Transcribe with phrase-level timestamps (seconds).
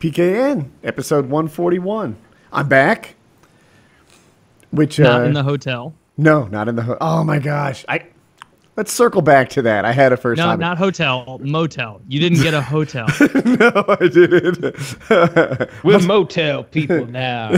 [0.00, 2.16] PKN, episode 141.
[2.52, 3.14] I'm back.
[4.70, 5.94] Which Not uh, in the hotel.
[6.16, 6.82] no, not in the.
[6.82, 6.98] hotel.
[7.00, 7.84] oh my gosh!
[7.88, 8.06] I
[8.76, 9.86] let's circle back to that.
[9.86, 10.60] I had a first No, time.
[10.60, 11.40] not hotel.
[11.42, 12.02] Motel.
[12.06, 13.06] You didn't get a hotel.
[13.44, 14.76] no, I didn't.
[15.84, 17.52] We're motel people now.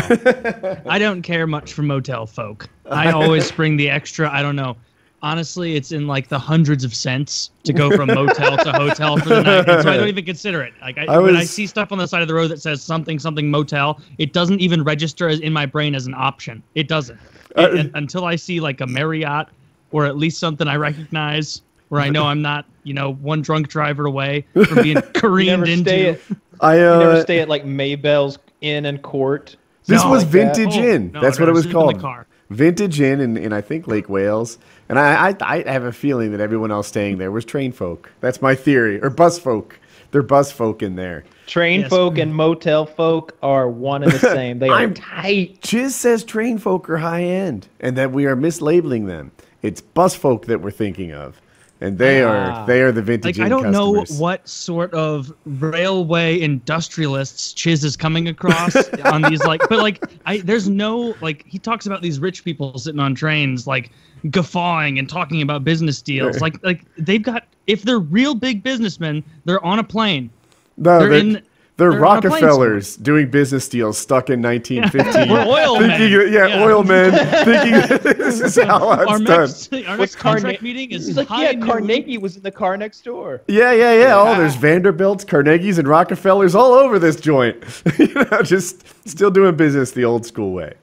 [0.87, 2.69] I don't care much for motel folk.
[2.89, 4.31] I always bring the extra.
[4.33, 4.77] I don't know.
[5.23, 9.29] Honestly, it's in like the hundreds of cents to go from motel to hotel for
[9.29, 10.73] the night, and so I don't even consider it.
[10.81, 12.83] Like I, I when I see stuff on the side of the road that says
[12.83, 16.63] something something motel, it doesn't even register as in my brain as an option.
[16.75, 17.19] It doesn't
[17.57, 19.49] Uh, It- and- until I see like a Marriott
[19.93, 23.69] or at least something I recognize, where I know I'm not, you know, one drunk
[23.69, 26.21] driver away from being You careened never stay into.
[26.33, 29.57] at I you uh, never stay at like Maybell's Inn and Court.
[29.87, 30.57] This something was like that.
[30.57, 31.11] Vintage Oh, Inn.
[31.13, 32.25] no, That's no, what it was sleep in the called.
[32.51, 32.57] Car.
[32.57, 34.59] Vintage Inn in, in I think Lake Wales.
[34.89, 38.11] And I, I I have a feeling that everyone else staying there was train folk.
[38.21, 39.01] That's my theory.
[39.03, 39.79] Or bus folk.
[40.11, 41.23] They're bus folk in there.
[41.47, 41.91] Train Yes.
[41.91, 44.59] folk and motel folk are one and the same.
[44.59, 45.63] They are I'm- tight.
[45.63, 49.31] Chiz says train folk are high end and that we are mislabeling them.
[49.63, 51.41] It's bus folk that we're thinking of.
[51.83, 52.65] And they are Ah.
[52.67, 57.97] they are the vintage Like I don't know what sort of railway industrialists Chiz is
[57.97, 62.21] coming across on these like, but like I there's no like he talks about these
[62.21, 63.91] rich people sitting on trains like
[64.31, 66.41] guffawing and talking about business deals.
[66.41, 70.29] Like like they've got if they're real big businessmen, they're on a plane.
[70.77, 71.43] No, they're they're, in-
[71.81, 75.29] they're, they're on Rockefellers doing business deals stuck in 1915.
[75.33, 76.33] We're oil thinking, men.
[76.33, 76.63] Yeah, Yeah.
[76.65, 77.11] oil men
[77.45, 79.41] thinking this is how Our it's done.
[79.41, 81.67] next, our next contract Carne- meeting is like, high yeah, noon.
[81.69, 83.43] Carnegie was in the car next door.
[83.49, 84.15] Yeah, yeah, yeah.
[84.17, 87.57] Oh, there's Vanderbilts, Carnegies, and Rockefellers all over this joint.
[87.99, 90.75] you know, just still doing business the old school way.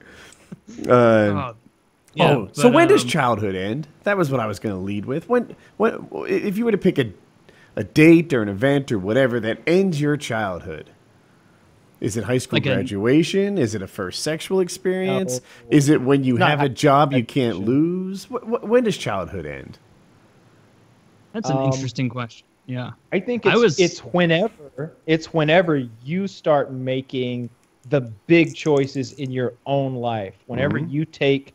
[0.88, 1.54] Uh,
[2.20, 3.88] Oh, yeah, oh, so but, when does um, childhood end?
[4.02, 5.30] That was what I was going to lead with.
[5.30, 7.12] When, when, if you were to pick a,
[7.78, 10.90] a date or an event or whatever that ends your childhood,
[12.02, 13.58] is it high school Like a- graduation?
[13.58, 15.40] Is it a first sexual experience?
[15.40, 15.78] No.
[15.78, 18.26] Is it when you Not have a job you can't lose?
[18.26, 19.78] Wh- wh- when does childhood end?
[21.34, 22.46] That's an Um, interesting question.
[22.66, 22.92] Yeah.
[23.14, 27.50] I think I it's, was- it's whenever it's whenever you start making
[27.90, 30.34] the big choices in your own life.
[30.48, 30.90] Whenever Mm-hmm.
[30.90, 31.54] you take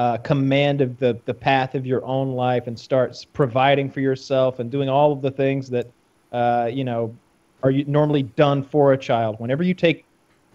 [0.00, 4.58] uh, command of the the path of your own life and starts providing for yourself
[4.58, 5.86] and doing all of the things that
[6.32, 7.14] uh, you know
[7.62, 9.36] are you normally done for a child.
[9.38, 10.06] Whenever you take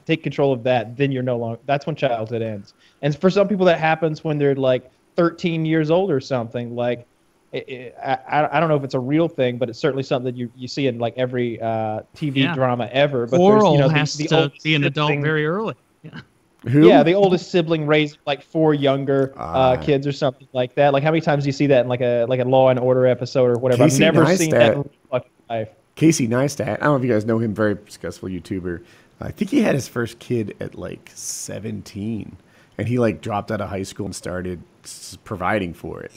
[0.07, 1.59] take control of that, then you're no longer.
[1.67, 2.73] That's when childhood ends.
[3.03, 6.75] And for some people, that happens when they're like 13 years old or something.
[6.75, 7.07] Like,
[7.51, 10.25] it, it, I, I don't know if it's a real thing, but it's certainly something
[10.25, 12.55] that you, you see in like every uh, TV Yeah.
[12.55, 13.25] drama ever.
[13.25, 15.75] But there's, Coral you know, has the to be an adult very early.
[16.03, 16.21] Yeah.
[16.67, 16.87] Who?
[16.87, 19.71] Yeah, the oldest sibling raised like four younger Ah.
[19.73, 20.93] uh, kids or something like that.
[20.93, 22.79] Like how many times do you see that in like a like a Law and
[22.79, 23.83] Order episode or whatever?
[23.85, 24.83] Casey I've never seen that Neistat.
[24.85, 25.69] in fucking life.
[25.95, 26.67] Casey Neistat.
[26.67, 28.81] I don't know if you guys know him, very successful YouTuber.
[29.21, 32.35] I think he had his first kid at like 17,
[32.77, 36.11] and he like dropped out of high school and started s- providing for it.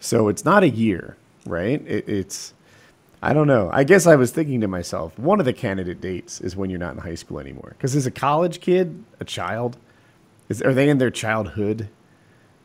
[0.00, 1.16] So it's not a year,
[1.46, 1.80] right?
[1.86, 2.54] It, it's
[3.22, 3.68] I don't know.
[3.72, 6.78] I guess I was thinking to myself, one of the candidate dates is when you're
[6.78, 7.74] not in high school anymore.
[7.76, 9.76] Because as a college kid, a child,
[10.50, 11.88] is are they in their childhood?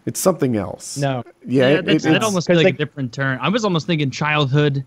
[0.05, 0.97] It's something else.
[0.97, 1.23] No.
[1.47, 3.39] Yeah, Yeah, it, that's, it, that almost be 'cause like they- a different turn.
[3.41, 4.83] I was almost thinking childhood,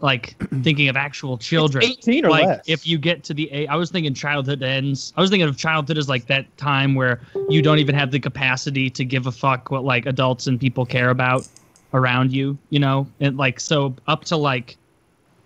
[0.00, 1.84] like thinking of actual children.
[1.84, 2.64] 18 or like less.
[2.66, 5.12] if you get to the age, I was thinking childhood ends.
[5.16, 8.20] I was thinking of childhood as like that time where you don't even have the
[8.20, 11.46] capacity to give a fuck what like adults and people care about
[11.94, 14.78] around you, you know, and like so up to like,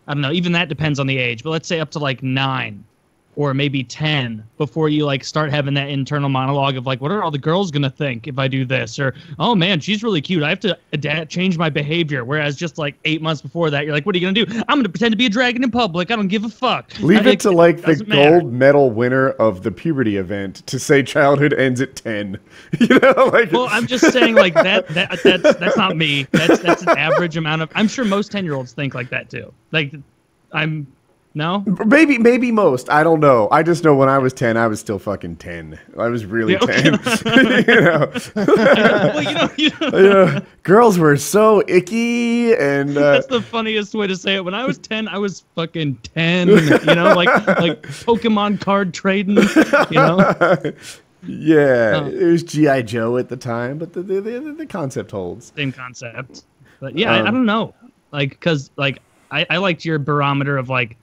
[0.07, 2.23] I don't know, even that depends on the age, but let's say up to like
[2.23, 2.85] nine
[3.37, 7.23] or maybe 10 before you like start having that internal monologue of like what are
[7.23, 8.99] all the girls gonna think if i do this?
[8.99, 10.43] Or oh man she's really cute.
[10.43, 12.25] I have to adapt change my behavior.
[12.25, 14.63] Whereas just like eight months before that you're like what are you gonna do?
[14.69, 16.11] I'm gonna pretend to be a dragon in public.
[16.11, 16.99] I don't give a fuck.
[17.01, 18.41] Leave it to like the matter.
[18.41, 22.39] gold medal winner of the puberty event to say childhood ends at 10.
[22.81, 26.27] You know, like well i'm just saying like that, that that's that's not me.
[26.31, 29.29] That's that's an average amount of i'm sure most 10 year olds think like that
[29.29, 29.53] too.
[29.73, 29.95] Like
[30.53, 30.87] i'm
[31.37, 32.89] no maybe maybe most.
[32.91, 33.47] I don't know.
[33.53, 35.79] I just know when I was 10, I was still fucking 10.
[35.99, 36.83] I was really Yeah, okay.
[36.83, 37.65] 10.
[37.69, 38.13] you know.
[38.35, 39.99] well you know, you know
[40.35, 40.41] Yeah.
[40.63, 44.45] Girls were so icky and uh, That's the funniest way to say it.
[44.45, 46.49] When I was ten, I was fucking ten.
[46.49, 47.29] You know, like
[47.61, 49.37] like Pokemon card trading.
[49.37, 50.73] You know,
[51.29, 52.07] yeah, Oh.
[52.07, 55.53] it was GI Joe at the time, but the the, the, the concept holds.
[55.57, 56.45] same concept.
[56.81, 57.75] But yeah, I, I Um, don't know.
[58.13, 59.01] Like, cause like
[59.31, 60.97] I, I liked your barometer of like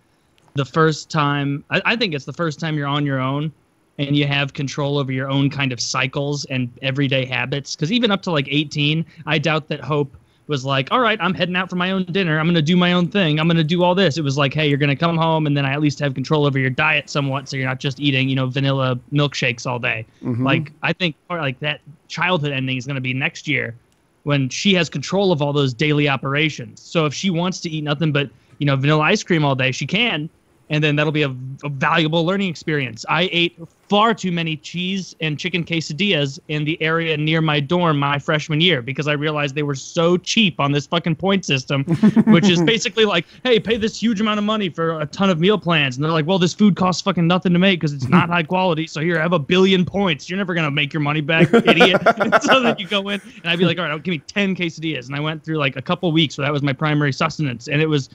[0.55, 1.63] the first time.
[1.69, 3.51] I, I think it's the first time you're on your own
[3.97, 7.75] and you have control over your own kind of cycles and everyday habits.
[7.75, 10.15] Because even up to like 18, I doubt that Hope
[10.47, 12.37] was like, all right, I'm heading out for my own dinner.
[12.37, 13.39] I'm going to do my own thing.
[13.39, 14.17] I'm going to do all this.
[14.17, 16.13] It was like, hey, you're going to come home and then I at least have
[16.13, 17.47] control over your diet somewhat.
[17.47, 20.05] So you're not just eating, you know, vanilla milkshakes all day.
[20.21, 20.43] Mhm.
[20.43, 23.75] Like, I think or like that childhood ending is going to be next year
[24.23, 26.81] when she has control of all those daily operations.
[26.81, 29.71] So if she wants to eat nothing but, you know, vanilla ice cream all day,
[29.71, 30.29] she can.
[30.69, 33.05] And then that'll be a, a valuable learning experience.
[33.09, 37.99] I ate far too many cheese and chicken quesadillas in the area near my dorm
[37.99, 41.83] my freshman year because I realized they were so cheap on this fucking point system,
[42.25, 45.39] which is basically like, hey, pay this huge amount of money for a ton of
[45.39, 45.95] meal plans.
[45.95, 48.43] And they're like, well, this food costs fucking nothing to make because it's not high
[48.43, 48.87] quality.
[48.87, 50.29] So here, have a billion points.
[50.29, 52.01] You're never going to make your money back, idiot.
[52.41, 55.07] so then you go in, and I'd be like, all right, give me 10 quesadillas.
[55.07, 57.67] And I went through like a couple weeks where that was my primary sustenance.
[57.67, 58.09] And it was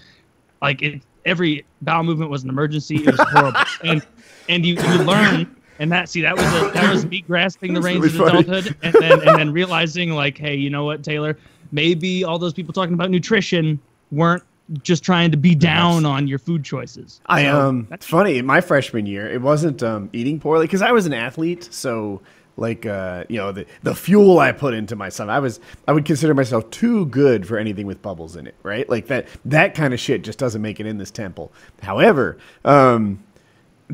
[0.60, 2.96] like it, every bowel movement was an emergency.
[2.96, 3.60] It was horrible.
[3.84, 4.06] and
[4.48, 7.80] and you, you learn and that see that was a, that was me grasping the
[7.80, 11.38] reins really of adulthood and then and then realizing like, hey, you know what, Taylor,
[11.72, 13.78] maybe all those people talking about nutrition
[14.10, 14.42] weren't
[14.82, 17.20] just trying to be down on your food choices.
[17.26, 18.38] I So um, that's- funny.
[18.38, 21.68] In my freshman year, it wasn't um eating poorly because I was an athlete.
[21.70, 22.20] So
[22.58, 26.04] like uh, you know, the the fuel I put into myself, I was I would
[26.04, 28.88] consider myself too good for anything with bubbles in it, right?
[28.88, 31.52] Like that that kind of shit just doesn't make it in this temple.
[31.82, 33.22] However, um,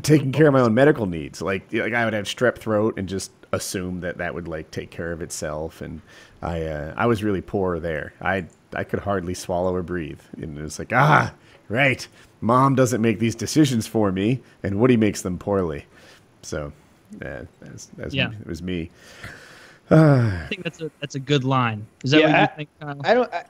[0.01, 3.07] taking care of my own medical needs, like like I would have strep throat and
[3.07, 6.01] just assume that that would like take care of itself, and
[6.41, 8.13] I uh, I was really poor there.
[8.21, 11.33] I I could hardly swallow or breathe, and it was like ah
[11.69, 12.07] right,
[12.41, 15.85] mom doesn't make these decisions for me, and Woody makes them poorly.
[16.41, 16.73] So,
[17.21, 18.31] yeah, that's, that's Yeah.
[18.31, 18.89] it was me.
[19.91, 21.85] I think that's a that's a good line.
[22.03, 22.69] Is that Yeah, what you I- think?
[22.79, 23.01] Kyle?
[23.03, 23.33] I don't.
[23.33, 23.45] I,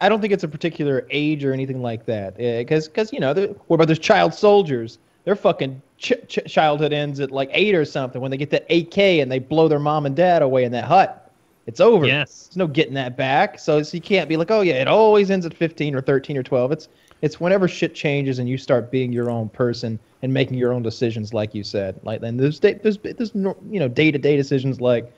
[0.00, 2.36] I don't think it's a particular age or anything like that.
[2.36, 4.98] Because, because you know, the, what about those child soldiers?
[5.24, 8.64] Their fucking ch- ch- childhood ends at like eight or something when they get that
[8.70, 11.32] AK and they blow their mom and dad away in that hut.
[11.66, 12.06] It's over.
[12.06, 12.44] Yes.
[12.46, 13.58] There's no getting that back.
[13.58, 16.36] So, so you can't be like, oh yeah, it always ends at 15 or 13
[16.36, 16.70] or 12.
[16.72, 16.88] It's
[17.22, 20.82] it's whenever shit changes and you start being your own person and making your own
[20.82, 21.98] decisions, like you said.
[22.02, 25.12] Like then there's day- there's there's you know day to day decisions like,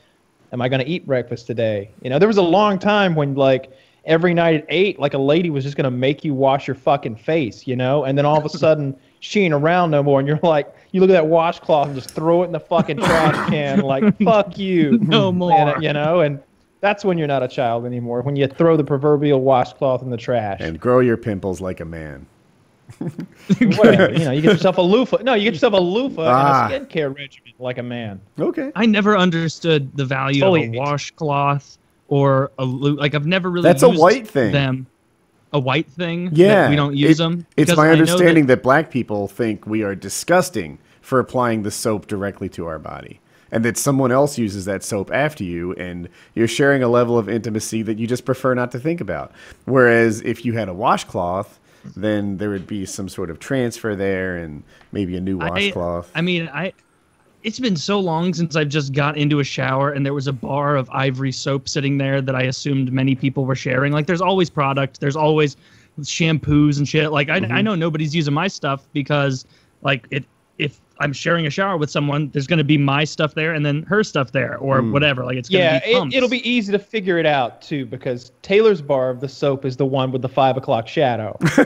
[0.52, 1.91] am I going to eat breakfast today?
[2.02, 3.70] You know, there was a long time when like
[4.06, 6.75] every night at eight, like a lady was just going to make you wash your
[6.75, 10.19] fucking face, you know, and then all of a sudden she ain't around no more,
[10.20, 12.96] and you're like, you look at that washcloth and just throw it in the fucking
[12.96, 15.76] trash can, like fuck you, No And, more.
[15.82, 16.41] you know, and
[16.81, 18.23] that's when you're not a child anymore.
[18.23, 20.61] When you throw the proverbial washcloth in the trash.
[20.61, 22.27] And grow your pimples like a man.
[22.99, 25.19] Whatever, you know, you get yourself a loofah.
[25.23, 26.67] No, you get yourself a loofah Ah.
[26.67, 28.21] and a skincare regimen like a man.
[28.38, 28.73] Okay.
[28.75, 31.79] I never understood the value of a washcloth
[32.09, 34.53] or a lo- like I've never really That's a white thing.
[34.53, 34.87] them.
[35.53, 36.27] A white thing.
[36.27, 37.47] that Yeah, we don't use it- them.
[37.56, 41.62] It's my I know that- understanding that, black people think we are disgusting for applying
[41.62, 43.21] the soap directly to our body,
[43.52, 47.29] and that someone else uses that soap after you, and you're sharing a level of
[47.29, 49.32] intimacy that you just prefer not to think about.
[49.64, 51.58] Whereas if you had a washcloth,
[51.97, 54.62] then there would be some sort of transfer there, and
[54.93, 56.11] maybe a new I- washcloth.
[56.14, 56.73] I mean, I.
[57.43, 60.32] It's been so long since I've just got into a shower and there was a
[60.32, 63.94] bar of ivory soap sitting there that I assumed many people were sharing.
[63.94, 65.56] Like, there's always product, there's always
[66.03, 67.12] shampoos and shit.
[67.12, 67.53] Like, I, Mm-hmm.
[67.53, 69.46] I know nobody's using my stuff because,
[69.81, 70.26] like, it
[70.58, 73.64] if I'm sharing a shower with someone, there's going to be my stuff there and
[73.67, 74.93] then her stuff there or Mm.
[74.93, 75.25] whatever.
[75.25, 76.14] Like, it's going to Yeah, be pumps.
[76.14, 79.64] it, it'll be easy to figure it out too because Taylor's bar of the soap
[79.64, 81.37] is the one with the five o'clock shadow.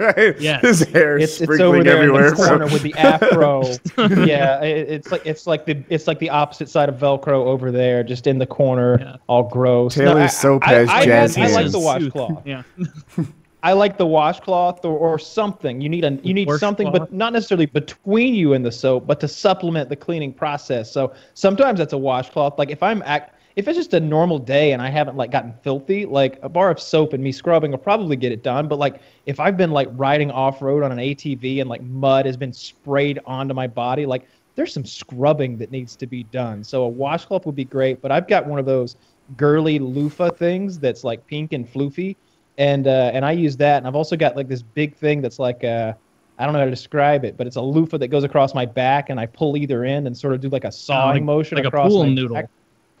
[0.00, 0.40] right?
[0.40, 0.62] Yes.
[0.62, 2.28] His hair It's, it's sprinkling over there everywhere.
[2.28, 3.62] in the corner with the afro.
[4.26, 7.70] yeah, it, it's like it's like the it's like the opposite side of Velcro over
[7.70, 9.16] there, just in the corner, Yeah.
[9.26, 9.94] all gross.
[9.94, 12.46] Taylor's I- soap I, has I, jazz I, I like the washcloth.
[12.46, 12.62] Yeah.
[13.62, 15.80] I like the washcloth or, or something.
[15.80, 19.18] You need a you need something, but not necessarily between you and the soap, but
[19.20, 20.90] to supplement the cleaning process.
[20.92, 22.58] So sometimes that's a washcloth.
[22.58, 25.52] Like if I'm act, if it's just a normal day and I haven't like gotten
[25.62, 28.68] filthy, like a bar of soap and me scrubbing will probably get it done.
[28.68, 32.26] But like if I've been like riding off road on an ATV and like mud
[32.26, 36.62] has been sprayed onto my body, like there's some scrubbing that needs to be done.
[36.62, 38.00] So a washcloth would be great.
[38.00, 38.94] But I've got one of those
[39.36, 42.14] girly loofah things that's like pink and floofy
[42.58, 43.78] and uh, and I use that.
[43.78, 45.94] And I've also got like this big thing that's like uh,
[46.38, 48.66] I don't know how to describe it, but it's a loofah that goes across my
[48.66, 51.56] back, and I pull either end and sort of do like a sawing like- motion
[51.56, 52.34] like a across pool my noodle.
[52.36, 52.50] back.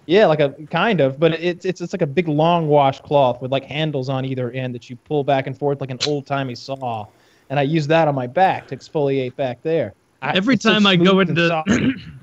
[0.06, 3.52] Yeah, like a kind of, but it's it's it's like a big long washcloth with
[3.52, 6.54] like handles on either end that you pull back and forth like an old timey
[6.54, 7.06] saw,
[7.50, 9.92] and I use that on my back to exfoliate back there.
[10.22, 11.62] I- Every it's so time I go into.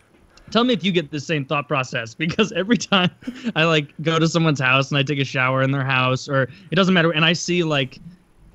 [0.52, 3.10] tell me if you get the same thought process because every time
[3.56, 6.44] I like go to someone's house and I take a shower in their house or
[6.72, 8.00] it doesn't matter and I see like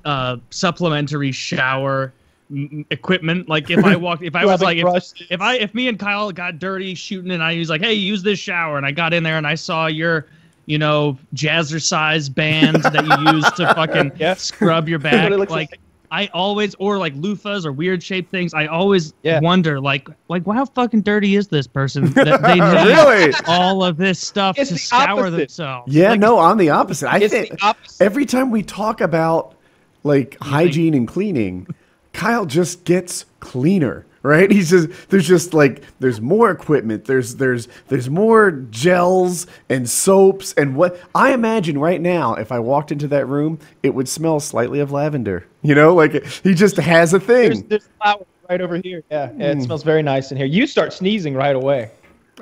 [0.05, 2.13] uh supplementary shower
[2.49, 4.87] m- equipment like if I walked if I was like if,
[5.29, 8.23] if I if me and Kyle got dirty shooting and I was like hey use
[8.23, 10.27] this shower and I got in there and I saw your
[10.67, 14.35] you know, jazzercise band that you use to fucking Yeah.
[14.35, 15.31] scrub your back.
[15.31, 15.79] Like, like.
[16.11, 18.53] I always, or like loofahs or weird shaped things.
[18.53, 19.39] I always Yeah.
[19.39, 23.33] wonder, like, like how fucking dirty is this person that they need really?
[23.47, 25.37] all of this stuff It's to the scour opposite.
[25.37, 25.93] themselves?
[25.95, 27.09] Yeah, Like, no, I'm the opposite.
[27.09, 27.57] I think
[28.01, 29.55] every time we talk about
[30.03, 31.65] like hygiene and cleaning,
[32.11, 34.51] Kyle just gets cleaner, right?
[34.51, 40.53] He's just there's just like there's more equipment, there's there's there's more gels and soaps
[40.53, 44.39] and what I imagine right now if I walked into that room, it would smell
[44.39, 45.45] slightly of lavender.
[45.63, 47.67] You know, like he just has a thing.
[47.67, 49.03] there's flowers right over here.
[49.11, 49.59] Yeah, yeah, Hmm.
[49.59, 50.45] it smells very nice in here.
[50.47, 51.91] You start sneezing right away.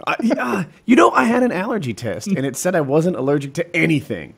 [0.07, 3.53] I- yeah, you know, I had an allergy test and it said I wasn't allergic
[3.55, 4.33] to anything.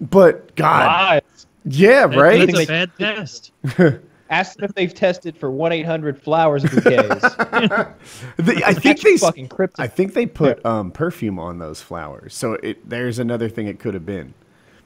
[0.00, 1.46] But God, Lies.
[1.64, 2.46] yeah, right?
[2.50, 3.52] That's a bad test.
[4.30, 7.20] Ask them if they've tested for one eight hundred flowers bouquets.
[8.36, 9.80] The- I think they fucking cryptic.
[9.80, 13.80] I think they put um, perfume on those flowers, so it there's another thing it
[13.80, 14.32] could have been,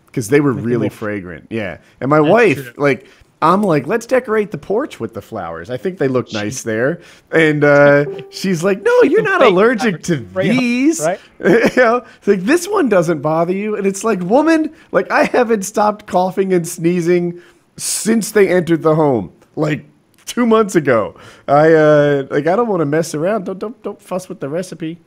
[0.06, 1.48] because they were really fragrant.
[1.50, 2.82] Yeah, and my wife true.
[2.82, 3.06] like.
[3.42, 5.68] I'm like, let's decorate the porch with the flowers.
[5.68, 7.02] I think they look nice there.
[7.30, 11.00] And uh, she's like, no, you're not allergic to flowers, these.
[11.00, 11.20] right?
[11.40, 13.76] you know, it's like this one doesn't bother you.
[13.76, 17.42] And it's like, woman, like I haven't stopped coughing and sneezing
[17.76, 19.30] since they entered the home.
[19.56, 19.84] Like
[20.26, 21.16] two months ago.
[21.48, 23.46] I uh like I don't want to mess around.
[23.46, 24.98] Don't don't don't fuss with the recipe.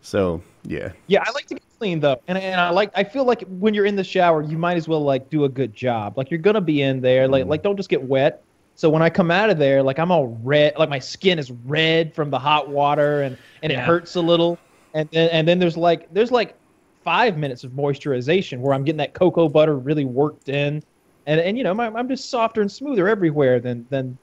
[0.00, 0.92] So yeah.
[1.06, 3.74] Yeah, I like to get clean though, and and I like I feel like when
[3.74, 6.16] you're in the shower, you might as well like do a good job.
[6.16, 8.42] Like you're gonna be in there, like like don't just get wet.
[8.74, 11.50] So when I come out of there, like I'm all red, like my skin is
[11.50, 14.58] red from the hot water, and and it hurts a little.
[14.94, 16.56] And then and then there's like there's like
[17.04, 20.82] five minutes of moisturization where I'm getting that cocoa butter really worked in,
[21.26, 24.16] and and you know my, I'm just softer and smoother everywhere than than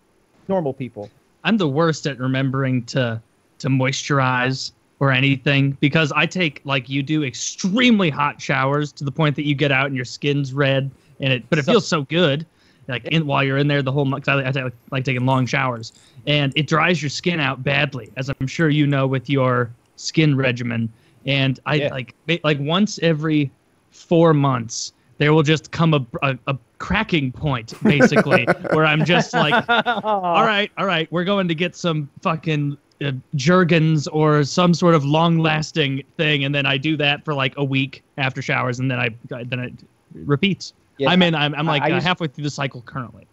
[0.47, 1.09] normal people.
[1.43, 3.21] I'm the worst at remembering to
[3.59, 9.11] to moisturize or anything because I take like you do extremely hot showers to the
[9.11, 11.87] point that you get out and your skin's red and it but it So- feels
[11.87, 12.45] so good
[12.87, 14.27] like in, while you're in there the whole month.
[14.27, 15.93] I, I take- like taking long showers
[16.27, 20.35] and it dries your skin out badly as I'm sure you know with your skin
[20.35, 20.91] regimen
[21.25, 21.89] and I Yeah.
[21.91, 23.51] like like once every
[23.91, 29.33] four months there will just come a, a, a cracking point basically where I'm just
[29.33, 34.73] like all right, all right, we're going to get some fucking uh, Jergens or some
[34.73, 38.79] sort of long-lasting thing, and then I do that for like a week after showers,
[38.79, 39.73] and then I then it
[40.13, 40.73] repeats.
[40.97, 41.09] Yeah.
[41.09, 41.35] I'm in.
[41.35, 43.25] I'm, I'm like I uh, used- halfway through the cycle currently.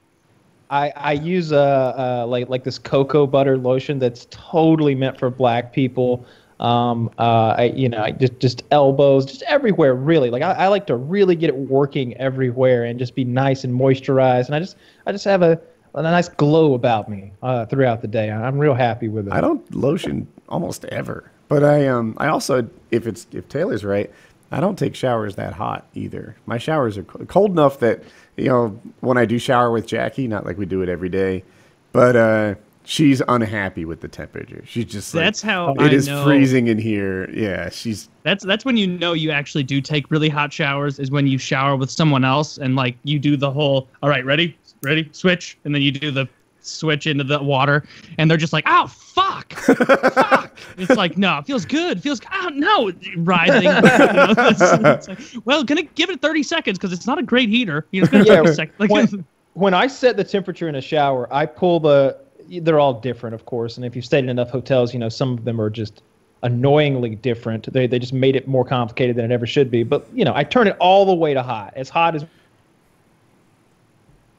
[0.69, 1.57] I, I use a,
[1.97, 6.27] uh like like this cocoa butter lotion that's totally meant for black people.
[6.61, 10.31] Um, uh, I you know just just elbows, just everywhere really.
[10.31, 13.79] Like I, I like to really get it working everywhere and just be nice and
[13.79, 14.47] moisturized.
[14.47, 15.61] And I just I just have a,
[15.95, 18.31] a nice glow about me uh, throughout the day.
[18.31, 19.33] I'm real happy with it.
[19.33, 21.31] I don't lotion almost ever.
[21.49, 24.11] But I um I also if it's if Taylor's right,
[24.51, 26.37] I don't take showers that hot either.
[26.47, 28.03] My showers are co- cold enough that
[28.37, 31.45] you know when I do shower with Jackie, not like we do it every day,
[31.93, 32.55] but uh
[32.87, 34.63] she's unhappy with the temperature.
[34.67, 36.25] She's just like, That's how it I is know.
[36.25, 37.29] freezing in here.
[37.31, 40.99] Yeah, she's That's that's when you know you actually do take really hot showers.
[40.99, 43.89] Is when you shower with someone else and like you do the whole.
[44.03, 46.27] All right, ready, ready, switch, and then you do the
[46.61, 47.85] switch into the water,
[48.19, 51.99] and they're just like, "Oh fuck, fuck." It's like, no, it feels good.
[51.99, 53.63] It feels oh no, writhing.
[53.65, 57.23] You know, it's- it's like, well, gonna give it 30 seconds because it's not a
[57.23, 57.87] great heater.
[57.93, 59.25] You know, it's gonna Yeah, take a sec- like, when-
[59.55, 62.19] when I set the temperature in a shower, I pull the.
[62.49, 65.33] They're all different, of course, and if you've stayed in enough hotels, you know some
[65.33, 66.03] of them are just
[66.43, 67.73] annoyingly different.
[67.73, 69.83] They they just made it more complicated than it ever should be.
[69.83, 72.25] But you know, I turn it all the way to hot, as hot as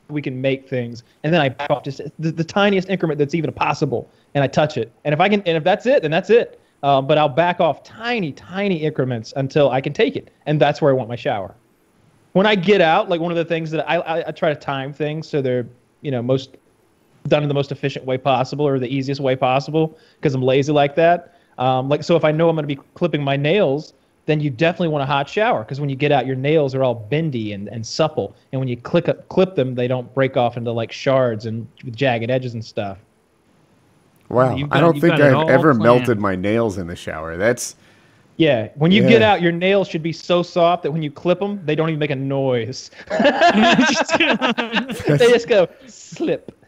[0.10, 3.36] we can make things, and then I back off just the, the tiniest increment that's
[3.36, 4.92] even possible, and I touch it.
[5.04, 6.60] And if I can, and if that's it, then that's it.
[6.84, 10.82] Uh, but I'll back off tiny, tiny increments until I can take it, and that's
[10.82, 11.56] where I want my shower
[12.38, 14.56] when I get out, like one of the things that I, I, I try to
[14.56, 15.66] time things so they're
[16.02, 16.56] you know most
[17.28, 20.72] done in the most efficient way possible or the easiest way possible because I'm lazy
[20.72, 21.36] like that.
[21.58, 23.94] Um, like so, if I know I'm going to be clipping my nails,
[24.28, 26.84] then you definitely want a hot shower because when you get out, your nails are
[26.84, 30.38] all bendy and, and supple, and when you click up, clip them, they don't break
[30.38, 32.98] off into like shards and with jagged edges and stuff.
[34.30, 34.56] wow.
[34.56, 35.80] You've I don't think I've ever planned.
[35.80, 37.38] melted my nails in the shower.
[37.38, 37.76] That's
[38.38, 41.40] Yeah, when you get out, your nails should be so soft that when you clip
[41.40, 42.92] them, they don't even make a noise.
[43.10, 43.18] they
[45.32, 46.52] just go slip.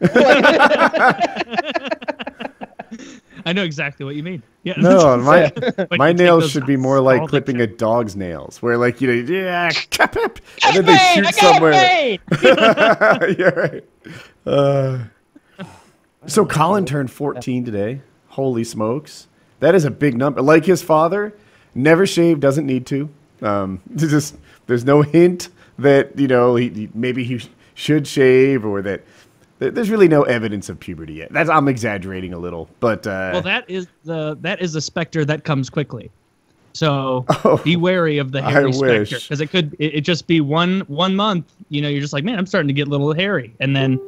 [3.46, 4.42] I know exactly what you mean.
[4.64, 4.74] Yeah.
[4.78, 5.52] no, my
[5.96, 9.70] my nails should be more like clipping a dog's nails, where like you know, yeah,
[9.70, 11.16] cap, cap, and then they Pain!
[11.16, 11.72] shoot I somewhere.
[11.72, 12.18] pain!
[13.38, 13.84] You're right.
[14.44, 15.04] Uh,
[16.26, 18.02] so Colin turned 14 today.
[18.28, 19.28] Holy smokes.
[19.60, 20.42] That is a big number.
[20.42, 21.34] Like his father,
[21.74, 23.08] never shaved, doesn't need to.
[23.42, 24.36] Um, there's just
[24.66, 25.48] there's no hint
[25.78, 27.40] that you know he, he- maybe he
[27.74, 29.02] should shave or that
[29.58, 31.30] there's really no evidence of puberty yet.
[31.32, 35.24] That's I'm exaggerating a little, but uh, Well, that is the that is a specter
[35.26, 36.10] that comes quickly.
[36.72, 40.26] So Oh, be wary of the I hairy specter because it could it, it just
[40.26, 41.52] be one one month.
[41.68, 44.00] You know, you're just like, man, I'm starting to get a little hairy, and then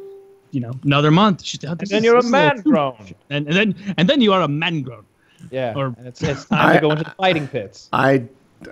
[0.53, 3.15] you know another month, oh, And then is- you're a this is little man grown.
[3.31, 5.05] and, and then and then you are a man grown.
[5.51, 5.75] Yeah.
[5.77, 7.89] Or- and it's, it's time I- to go into the fighting pits.
[7.93, 8.25] I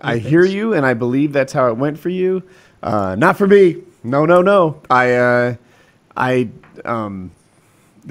[0.02, 2.42] I hear you, and I believe that's how it went for you.
[2.82, 3.78] Uh, not for me.
[4.04, 4.80] No, no, no.
[4.88, 5.54] I uh,
[6.16, 6.48] I
[6.84, 7.39] um, th-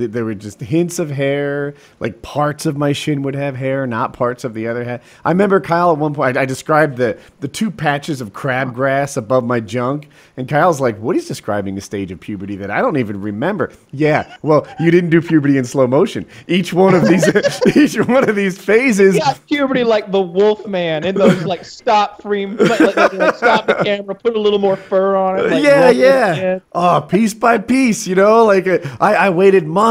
[0.07, 1.73] there were just hints of hair.
[1.99, 5.01] Like parts of my shin would have hair, not parts of the other head.
[5.23, 6.37] I remember Kyle at one point.
[6.37, 10.97] I, I described the the two patches of crabgrass above my junk, and Kyle's like,
[10.99, 14.91] "What he's describing a stage of puberty that I don't even remember." Yeah, well, you
[14.91, 16.25] didn't do puberty in slow motion.
[16.47, 17.27] Each one of these,
[17.75, 19.17] each one of these phases.
[19.17, 23.67] Yeah, puberty like the wolf man in those like stop frame, like, like, like, stop
[23.67, 25.51] the camera, put a little more fur on it.
[25.51, 26.59] Like, yeah, yeah.
[26.73, 29.88] Oh, piece by piece, you know, like uh, I, I waited months,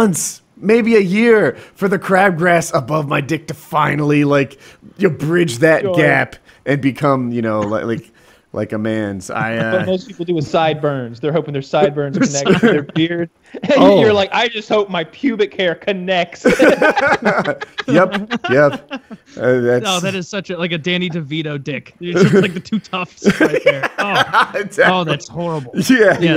[0.57, 4.59] maybe a year, for the crabgrass above my dick to finally like
[4.99, 5.95] you bridge that Sure.
[5.97, 6.37] gap
[6.67, 8.12] and become, you know, like like,
[8.52, 9.31] like a man's.
[9.31, 11.21] I What uh, most people do with sideburns.
[11.21, 13.31] They're hoping their sideburns are Their connected to their beard.
[13.62, 14.00] And Oh.
[14.00, 16.45] you're like, I just hope my pubic hair connects.
[16.67, 18.90] yep, yep.
[19.37, 21.95] Uh, that's, Oh, that is such a like a Danny DeVito dick.
[22.00, 23.90] It's just like the two tufts right there.
[23.99, 24.52] Oh,
[24.85, 25.73] oh that's horrible.
[25.76, 26.35] yeah, Yeah,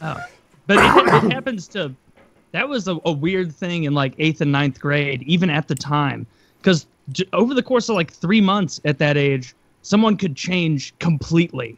[0.00, 0.30] that-
[0.66, 1.92] But it, it happens to.
[2.52, 5.74] That was a, a weird thing in like eighth and ninth grade, even at the
[5.74, 6.26] time,
[6.58, 10.98] because j- over the course of like three months at that age, someone could change
[10.98, 11.76] completely.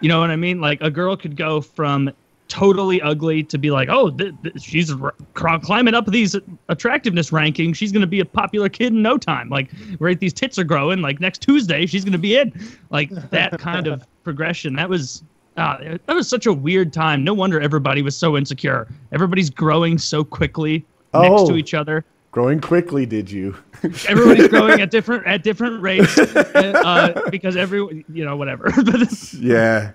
[0.00, 0.60] You know what I mean?
[0.60, 2.10] Like a girl could go from
[2.48, 6.34] totally ugly to be like, oh, th- th- she's r- climbing up these
[6.68, 7.74] attractiveness rankings.
[7.76, 9.48] She's gonna be a popular kid in no time.
[9.50, 9.70] Like,
[10.00, 11.00] right, these tits are growing.
[11.00, 12.52] Like next Tuesday, she's gonna be in.
[12.90, 14.74] Like that kind of progression.
[14.74, 15.22] That was.
[15.58, 17.24] Uh, that was such a weird time.
[17.24, 18.86] No wonder everybody was so insecure.
[19.12, 21.48] Everybody's growing so quickly next Oh.
[21.50, 22.04] to each other.
[22.30, 23.56] Growing quickly, did you?
[24.08, 28.70] Everybody's growing at different at different rates uh, because every you know whatever.
[28.76, 29.92] But it's- Yeah.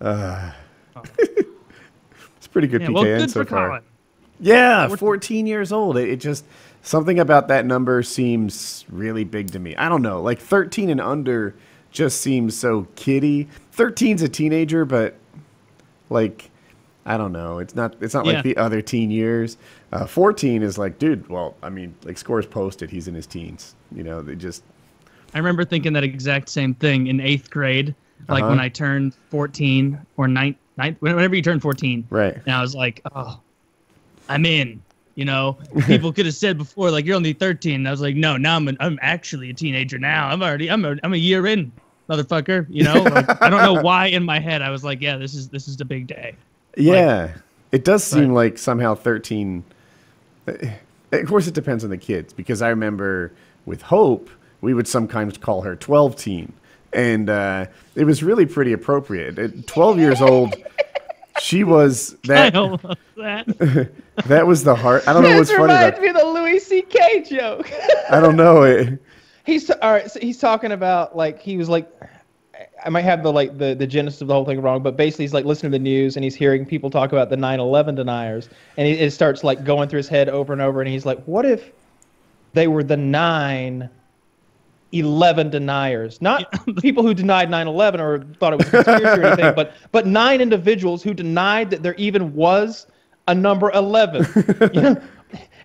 [0.00, 0.52] Uh,
[2.36, 3.68] it's a pretty good yeah, PKN well, good so for far.
[3.68, 3.82] Colin.
[4.40, 5.96] Yeah, 14 years old.
[5.96, 6.44] It, it just
[6.82, 9.74] something about that number seems really big to me.
[9.76, 10.22] I don't know.
[10.22, 11.54] Like 13 and under
[11.90, 13.48] just seems so kiddie.
[13.78, 15.14] 13's a teenager, but
[16.10, 16.50] like
[17.06, 17.58] I don't know.
[17.58, 18.34] It's not it's not Yeah.
[18.34, 19.56] like the other teen years.
[19.92, 23.74] Uh, 14 is like, dude, well, I mean, like scores posted, he's in his teens.
[23.94, 24.62] You know, they just
[25.34, 27.94] I remember thinking that exact same thing in eighth grade,
[28.28, 28.50] like Uh-huh.
[28.50, 32.06] when I turned 14 or ninth, ninth, whenever you turn 14.
[32.10, 32.34] right.
[32.34, 33.38] And I was like, oh,
[34.28, 34.82] I'm in.
[35.16, 37.74] You know, people could have said before, like, you're only 13.
[37.74, 40.28] And I was like, no, now I'm, an, I'm actually a teenager now.
[40.28, 41.72] I'm already, I'm a, I'm a year in,
[42.08, 42.66] motherfucker.
[42.68, 45.34] You know, like, I don't know why in my head I was like, yeah, this
[45.34, 46.34] is, this is the big day.
[46.76, 47.34] Yeah,
[47.72, 49.64] it does seem like somehow 13.
[50.46, 53.32] Of course, it depends on the kids because I remember
[53.66, 56.52] with Hope, we would sometimes call her 12 teen.
[56.92, 59.38] And uh, it was really pretty appropriate.
[59.38, 60.54] At 12 years old,
[61.40, 62.52] she was I that.
[62.54, 62.80] don't
[63.16, 63.90] that.
[64.26, 65.06] That was the heart.
[65.06, 66.02] I don't know what's this funny reminds about.
[66.02, 67.22] me of the Louis C.K.
[67.24, 67.70] joke.
[68.10, 68.62] I don't know.
[68.62, 69.02] It,
[69.48, 70.10] he's all right.
[70.10, 71.90] So he's talking about like he was like,
[72.84, 75.24] I might have the like the the genesis of the whole thing wrong, but basically
[75.24, 78.48] he's like listening to the news and he's hearing people talk about the 9/11 deniers,
[78.76, 81.22] and he, it starts like going through his head over and over, and he's like,
[81.24, 81.72] what if
[82.52, 83.88] they were the nine
[84.92, 89.54] 11 deniers not people who denied 9-11 or thought it was a conspiracy or anything
[89.54, 92.86] but but nine individuals who denied that there even was
[93.26, 94.26] a number 11
[94.72, 95.02] you know?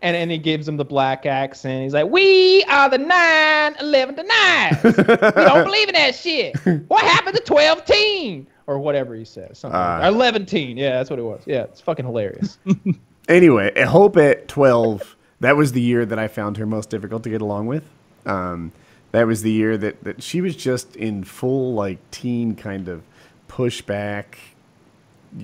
[0.03, 4.83] And and he gives him the black accent he's like we are the 9-11 deniers
[5.35, 6.55] we don't believe in that shit
[6.87, 10.07] what happened to 12 teen or whatever he says something like Ah.
[10.07, 12.57] 11 teen yeah that's what it was yeah it's fucking hilarious
[13.29, 17.23] anyway, I Hope at 12, that was the year that I found her most difficult
[17.23, 17.83] to get along with.
[18.25, 18.73] Um,
[19.13, 23.01] that was the year that, that she was just in full, like, teen kind of
[23.47, 24.25] pushback,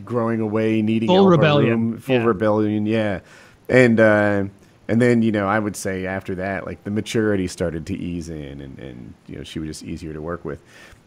[0.03, 1.69] growing away, needing Full rebellion.
[1.91, 2.25] room, full Yeah.
[2.25, 3.19] rebellion, yeah.
[3.69, 4.45] And, uh,
[4.87, 8.29] and then, you know, I would say after that, like, the maturity started to ease
[8.29, 10.61] in, and, and you know, she was just easier to work with.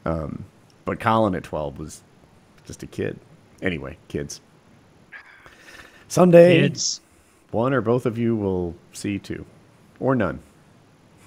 [0.04, 0.44] Um,
[0.84, 2.02] but Colin at 12 was
[2.64, 3.18] just a kid.
[3.60, 4.40] Anyway, kids.
[6.08, 7.00] Someday, Kids.
[7.52, 9.44] one or both of you will see two,
[9.98, 10.40] or none.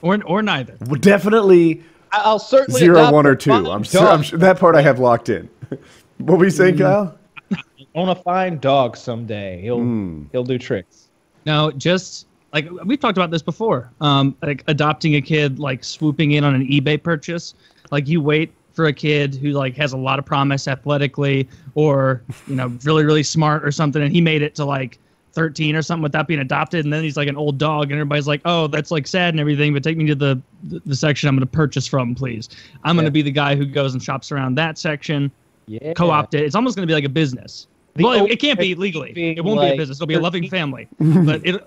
[0.02, 0.78] Or, or neither.
[0.82, 3.52] Well, definitely I- i'll certainly zero, adopt one, a or two.
[3.52, 5.50] I'm sure, I'm sure that part I have locked in.
[6.20, 7.18] what were you saying, Kyle?
[7.96, 10.24] own a fine dog someday he'll Hmm.
[10.32, 11.05] he'll do tricks
[11.46, 13.92] No, just like we've talked about this before.
[14.02, 17.54] Um, like adopting a kid, like swooping in on an eBay purchase.
[17.92, 22.22] Like you wait for a kid who like has a lot of promise athletically or
[22.48, 25.00] you know really really smart or something and he made it to like
[25.32, 28.28] 13 or something without being adopted and then he's like an old dog and everybody's
[28.28, 31.36] like oh that's like sad and everything but take me to the the, section i'm
[31.36, 32.50] going to purchase from please
[32.84, 35.32] i'm going to be the guy who goes and shops around that section
[35.68, 35.94] Yeah.
[35.94, 39.12] co-opt it it's almost going to be like a business well, it, can't be legally.
[39.16, 39.98] It won't be a business.
[39.98, 40.88] It'll be a loving family.
[41.00, 41.64] but it,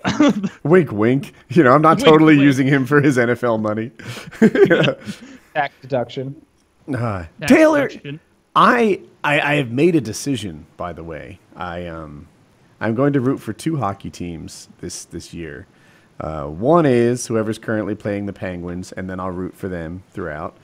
[0.63, 1.33] Wink, wink.
[1.49, 2.43] You know, I'm not Wink, totally wink.
[2.45, 3.91] using him for his NFL money.
[5.53, 6.35] tax deduction.
[6.87, 8.19] Uh, that Taylor, section-
[8.55, 10.65] I, I I have made a decision.
[10.77, 12.27] By the way, I um
[12.79, 15.67] I'm going to root for two hockey teams this this year.
[16.19, 20.57] Uh, one is whoever's currently playing the Penguins, and then I'll root for them throughout.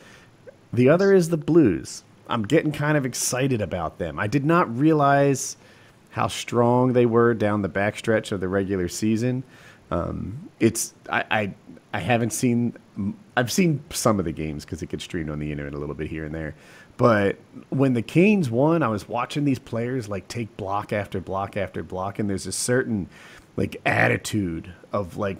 [0.74, 2.04] The other is the Blues.
[2.28, 4.20] I'm getting kind of excited about them.
[4.20, 5.58] I did not realize
[6.12, 9.44] how strong they were down the backstretch of the regular season.
[9.92, 11.54] Um, it's I, I
[11.94, 12.74] I haven't seen
[13.38, 15.96] I've seen some of the games because it gets streamed on the internet a little
[15.96, 16.56] bit here and there.
[16.98, 17.38] But
[17.70, 21.84] when the Canes won, I was watching these players like take block after block after
[21.84, 23.10] block, and there's a certain
[23.58, 25.38] like attitude of like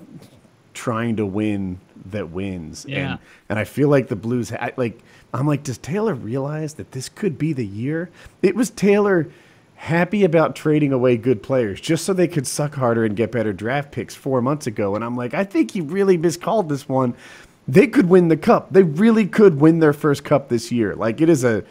[0.74, 2.86] trying to win that wins.
[2.88, 3.12] Yeah.
[3.12, 3.20] And
[3.50, 5.00] and I feel like the Blues ha- like
[5.40, 8.10] I'm like does Taylor realize that this could be the year?
[8.42, 9.28] It was Taylor
[9.76, 13.52] happy about trading away good players just so they could suck harder and get better
[13.52, 17.14] draft picks 4 months ago and I'm like I think he really miscalled this one.
[17.68, 18.68] They could win the cup.
[18.72, 20.96] They really could win their first cup this year.
[20.96, 21.64] Like it is a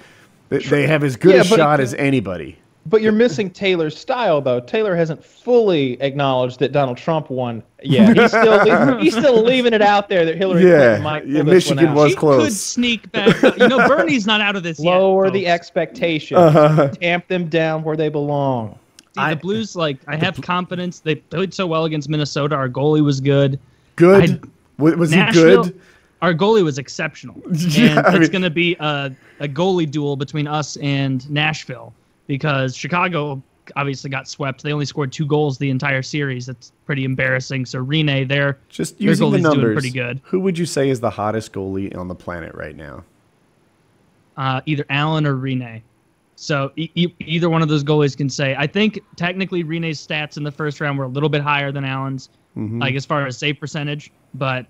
[0.50, 2.58] they- they have as good Yeah, a shot as anybody.
[2.86, 4.60] But you're missing Taylor's style, though.
[4.60, 8.14] Taylor hasn't fully acknowledged that Donald Trump won yet.
[8.14, 11.32] He's still leaving, he's still leaving it out there that Hillary Yeah, Clinton might pull
[11.32, 11.96] yeah, this one Michigan out.
[11.96, 12.44] was She close.
[12.44, 13.42] could sneak back.
[13.58, 14.90] You know, Bernie's not out of this yet.
[14.90, 15.48] Lower the folks.
[15.50, 16.38] expectations.
[16.38, 16.88] Uh-huh.
[16.88, 18.78] Tamp them down where they belong.
[19.14, 20.98] See, I- the Blues, like, I have confidence.
[21.00, 22.54] They played so well against Minnesota.
[22.54, 23.58] Our goalie was good.
[23.96, 24.42] Good.
[24.44, 25.80] I- Wa- was he Nashville, good?
[26.20, 27.40] our goalie was exceptional.
[27.52, 31.28] Yeah, and I it's mean- going to be a, a goalie duel between us and
[31.30, 31.94] Nashville
[32.26, 33.42] because Chicago
[33.76, 34.62] obviously got swept.
[34.62, 36.46] They only scored two goals the entire series.
[36.46, 37.64] That's pretty embarrassing.
[37.66, 39.74] So Rinne, they're Just their using the goalie's doing numbers.
[39.74, 40.20] pretty good.
[40.24, 43.04] Who would you say is the hottest goalie on the planet right now?
[44.36, 45.80] uh, either Allen or Rinne.
[46.36, 48.56] So e- e- either one of those goalies can say.
[48.58, 51.84] I think technically Rinne's stats in the first round were a little bit higher than
[51.84, 52.80] Allen's, Mm-hmm.
[52.80, 54.10] like as far as save percentage.
[54.34, 54.66] But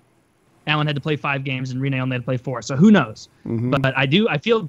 [0.66, 2.62] Allen had to play five games and Rinne only had to play four.
[2.62, 3.28] So who knows?
[3.46, 3.70] Mm-hmm.
[3.70, 4.26] But, but I do.
[4.28, 4.68] I feel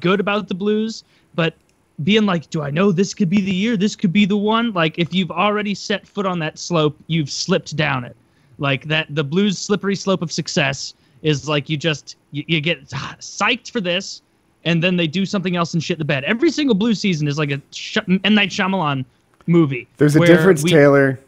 [0.00, 1.02] good about the Blues.
[1.34, 1.54] But
[2.02, 3.76] being like, do I know this could be the year?
[3.76, 4.72] This could be the one.
[4.72, 8.16] Like if you've already set foot on that slope, you've slipped down it.
[8.58, 12.88] Like that, the Blues' slippery slope of success is like you just you, you get
[12.88, 14.22] psyched for this,
[14.64, 16.24] and then they do something else and shit the bed.
[16.24, 19.04] Every single Blues season is like a Sh- M Night Shyamalan
[19.46, 19.88] movie.
[19.96, 21.18] There's a difference, we- Taylor.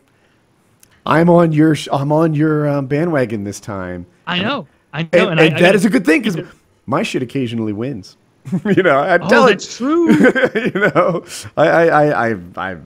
[1.06, 5.08] I'm on your sh- I'm on your um, bandwagon this time, I know, I know,
[5.12, 6.38] and, and, and I, that I, is a good thing because
[6.86, 8.16] my shit occasionally wins.
[8.76, 10.10] you know, I'm Oh, telling that's true.
[10.54, 11.24] you know,
[11.56, 12.82] I I I I've, I've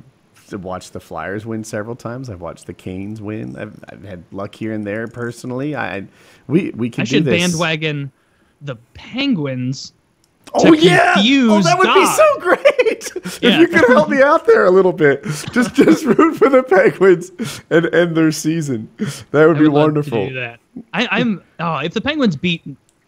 [0.53, 2.31] watched the Flyers win several times.
[2.31, 3.57] I've watched the Canes win.
[3.57, 5.75] I've, I've had luck here and there personally.
[5.77, 6.07] I
[6.47, 7.41] we we can I do should this.
[7.43, 8.11] bandwagon
[8.63, 9.93] the Penguins.
[10.55, 11.13] Oh yeah!
[11.17, 14.95] Oh, that would be so great if you could help me out there a little
[14.95, 15.23] bit.
[15.53, 17.31] Just just root for the Penguins
[17.69, 18.89] and end their season.
[19.33, 20.25] That would I be wonderful.
[20.25, 20.59] To do that.
[20.95, 21.43] I, I'm.
[21.61, 22.63] Oh, if the Penguins beat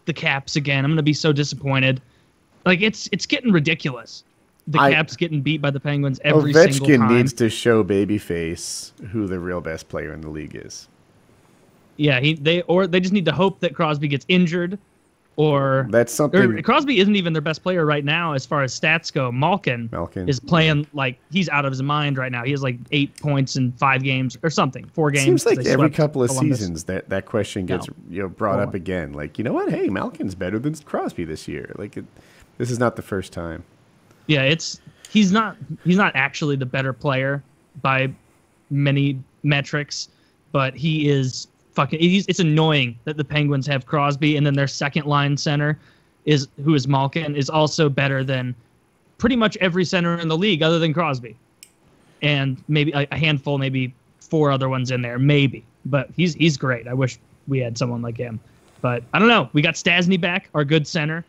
[0.05, 1.99] the Caps again, I'm gonna be so disappointed.
[2.65, 4.23] Like it's it's getting ridiculous.
[4.67, 6.99] The I- Caps getting beat by the Penguins every single time.
[7.09, 10.87] Ovechkin needs to show babyface who the real best player in the league is.
[11.97, 14.77] yeah, he they or they just need to hope that Crosby gets injured,
[15.35, 16.61] or That's or something.
[16.63, 19.31] Crosby isn't even their best player right now as far as stats go.
[19.31, 20.29] Malkin, Malkin.
[20.29, 22.43] is playing like he's out of his mind right now.
[22.43, 25.25] He has like eight points in five games or something, four games.
[25.25, 26.59] Seems like every couple of Columbus.
[26.59, 27.93] seasons that that question gets No.
[28.09, 29.13] you know brought up again.
[29.13, 29.69] Like you know what?
[29.71, 31.73] Hey, Malkin's better than Crosby this year.
[31.77, 32.05] Like it,
[32.57, 33.63] this is not the first time.
[34.27, 37.43] Yeah, it's he's not he's not actually the better player
[37.81, 38.11] by
[38.69, 40.09] many metrics,
[40.51, 41.99] but he is fucking.
[42.01, 45.79] It's annoying that the Penguins have Crosby and then their second line center
[46.25, 48.55] is who is Malkin is also better than
[49.17, 51.35] pretty much every center in the league other than Crosby,
[52.21, 55.63] and maybe a, a handful, maybe four other ones in there, maybe.
[55.85, 56.87] But he's he's great.
[56.87, 58.39] I wish we had someone like him,
[58.81, 59.49] but I don't know.
[59.53, 61.25] We got Stastny back, our good center,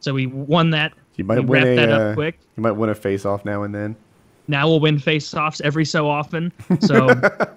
[0.00, 0.92] so we won that.
[1.16, 1.76] You might win a.
[1.76, 3.94] that uh, up quick You might win a face off now and then.
[4.48, 6.52] now we'll win face-offs every so often.
[6.80, 7.08] So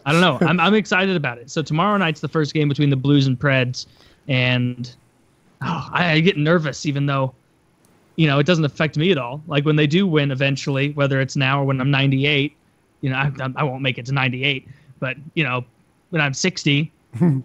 [0.06, 0.38] I don't know.
[0.41, 1.49] I'm I'm excited about it.
[1.49, 3.86] So tomorrow night's the first game between the Blues and Preds,
[4.27, 4.93] and
[5.62, 7.34] oh, I, I get nervous even though,
[8.17, 9.41] you know, it doesn't affect me at all.
[9.47, 12.53] Like when they do win eventually, whether it's now or when I'm 98,
[13.01, 14.67] you know, I, I- won't make it to 98,
[14.99, 15.63] but you know,
[16.10, 16.91] when I'm 60,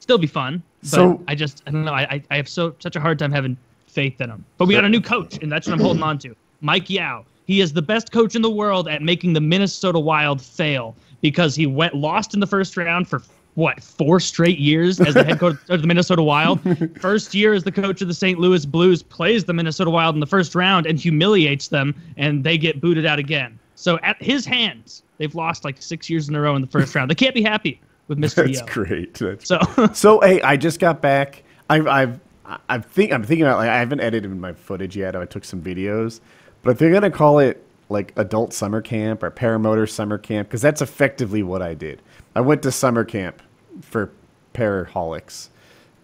[0.00, 0.62] still be fun.
[0.82, 1.92] But So- I just I don't know.
[1.94, 3.56] I- I have so such a hard time having
[3.90, 4.44] faith in him.
[4.58, 6.34] But we got a new coach, and that's what I'm holding on to.
[6.60, 7.24] Mike Yeo.
[7.46, 11.56] He is the best coach in the world at making the Minnesota Wild fail because
[11.56, 13.22] he went lost in the first round for
[13.54, 16.60] what four straight years as the head coach of the Minnesota Wild.
[17.00, 18.38] First year as the coach of the St.
[18.38, 22.56] Louis Blues plays the Minnesota Wild in the first round and humiliates them, and they
[22.56, 23.58] get booted out again.
[23.74, 26.94] So at his hands, they've lost like six years in a row in the first
[26.94, 27.10] round.
[27.10, 28.46] They can't be happy with Mr.
[28.46, 28.66] That's Yeo.
[28.66, 29.14] great.
[29.14, 29.58] That's So
[29.92, 31.42] So hey, I just got back.
[31.68, 32.20] I've I've
[32.68, 35.14] I think I'm thinking about like I haven't edited my footage yet.
[35.14, 36.20] I took some videos,
[36.62, 40.62] but if they're gonna call it like adult summer camp or paramotor summer camp, because
[40.62, 42.02] that's effectively what I did.
[42.34, 43.42] I went to summer camp
[43.82, 44.10] for
[44.54, 45.48] paraholics,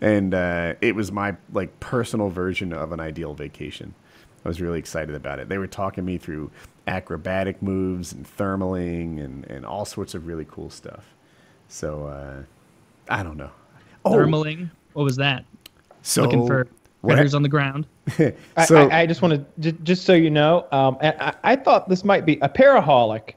[0.00, 3.94] and uh, it was my like personal version of an ideal vacation.
[4.44, 5.48] I was really excited about it.
[5.48, 6.50] They were talking me through
[6.87, 11.14] acrobatic moves and thermaling and, and all sorts of really cool stuff.
[11.68, 12.42] So uh,
[13.09, 13.50] I don't know.
[14.04, 14.70] Oh, thermaling.
[14.92, 15.44] What was that?
[16.07, 16.66] So Looking for
[17.01, 17.87] what predators on the ground.
[18.57, 21.57] I, so I, I just want to j- just so you know, um, I, I
[21.57, 23.37] thought this might be a paraholic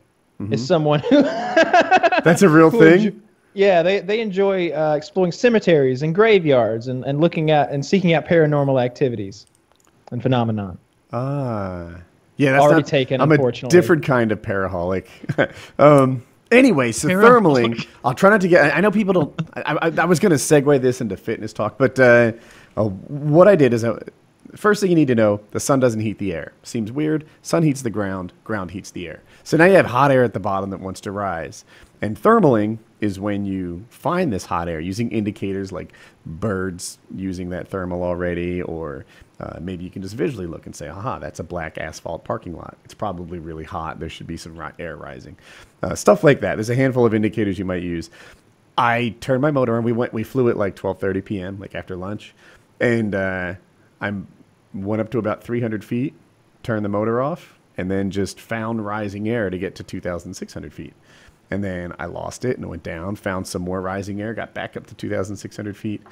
[0.51, 1.21] is someone who
[2.23, 2.99] that's a real thing.
[2.99, 3.19] enjo-
[3.53, 8.13] yeah, they they enjoy uh, exploring cemeteries and graveyards and, and looking at and seeking
[8.13, 9.47] out paranormal activities
[10.11, 10.77] and phenomenon.
[11.11, 11.89] Ah,
[12.37, 13.77] yeah, that's Already not, taken, I'm unfortunately.
[13.77, 15.09] a different kind of paraholic.
[15.79, 17.65] um, anyway, so Paraholic.
[17.65, 17.87] thermaling.
[18.05, 18.63] I'll try not to get.
[18.63, 19.41] I I know people don't.
[19.55, 22.31] I, I, I was going to segue this into fitness talk, but uh,
[22.79, 23.99] uh, what I did is, uh,
[24.55, 26.53] first thing you need to know: the sun doesn't heat the air.
[26.63, 27.27] Seems weird.
[27.41, 28.33] Sun heats the ground.
[28.43, 29.21] Ground heats the air.
[29.43, 31.65] So now you have hot air at the bottom that wants to rise.
[32.01, 35.93] And thermaling is when you find this hot air using indicators like
[36.25, 39.05] birds using that thermal already, or
[39.39, 42.55] uh, maybe you can just visually look and say, aha, that's a black asphalt parking
[42.55, 42.77] lot.
[42.85, 43.99] It's probably really hot.
[43.99, 45.37] There should be some air rising.
[45.83, 46.55] Uh, stuff like that.
[46.55, 48.09] There's a handful of indicators you might use.
[48.77, 49.83] I turned my motor on.
[49.83, 50.13] We went.
[50.13, 51.59] We flew at like 12:30 p.m.
[51.59, 52.33] like after lunch,
[52.79, 53.55] and uh,
[54.01, 54.13] I
[54.73, 56.13] went up to about 300 feet,
[56.63, 60.93] turned the motor off, and then just found rising air to get to 2,600 feet.
[61.51, 64.77] And then I lost it and went down, found some more rising air, got back
[64.77, 66.03] up to 2,600 feet.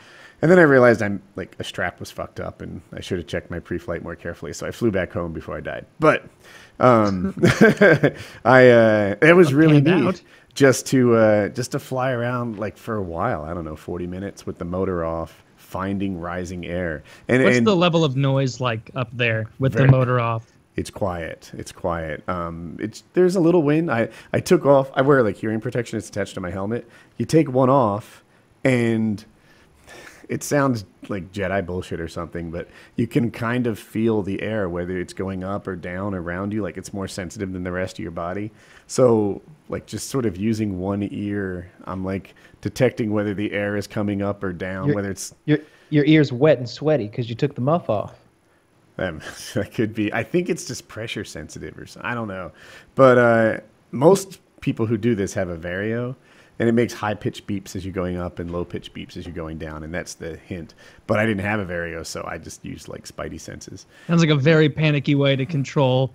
[0.41, 3.27] And then I realized I'm like a strap was fucked up and I should have
[3.27, 4.53] checked my pre flight more carefully.
[4.53, 5.85] So I flew back home before I died.
[5.99, 6.27] But
[6.79, 7.35] um,
[8.45, 10.21] I, uh, it was really neat out.
[10.55, 13.43] just to, uh, just to fly around like for a while.
[13.43, 17.03] I don't know, 40 minutes with the motor off, finding rising air.
[17.27, 20.45] And, What's and the level of noise like up there with Very- the motor off?
[20.77, 21.51] it's quiet.
[21.57, 22.23] It's quiet.
[22.29, 23.91] Um, it's there's a little wind.
[23.91, 24.89] I I took off.
[24.93, 25.97] I wear like hearing protection.
[25.97, 26.87] It's attached to my helmet.
[27.17, 28.23] You take one off,
[28.63, 29.25] and
[30.29, 34.67] it sounds like Jedi bullshit or something, but you can kind of feel the air
[34.67, 36.61] whether it's going up or down around you.
[36.61, 38.51] Like it's more sensitive than the rest of your body.
[38.87, 43.87] So like just sort of using one ear, I'm like detecting whether the air is
[43.87, 44.85] coming up or down.
[44.87, 45.59] You're- whether it's Your
[45.89, 48.15] your ears wet and sweaty because you took the muff off.
[48.97, 49.21] Um,
[49.53, 50.11] that could be.
[50.13, 52.09] I think it's just pressure sensitive or something.
[52.09, 52.51] I don't know.
[52.95, 53.57] But uh,
[53.91, 56.15] most people who do this have a Vario,
[56.59, 59.25] and it makes high pitched beeps as you're going up and low pitched beeps as
[59.25, 60.73] you're going down, and that's the hint.
[61.05, 63.85] But I didn't have a Vario, so I just used like Spidey senses.
[64.07, 66.13] Sounds like a very panicky way to control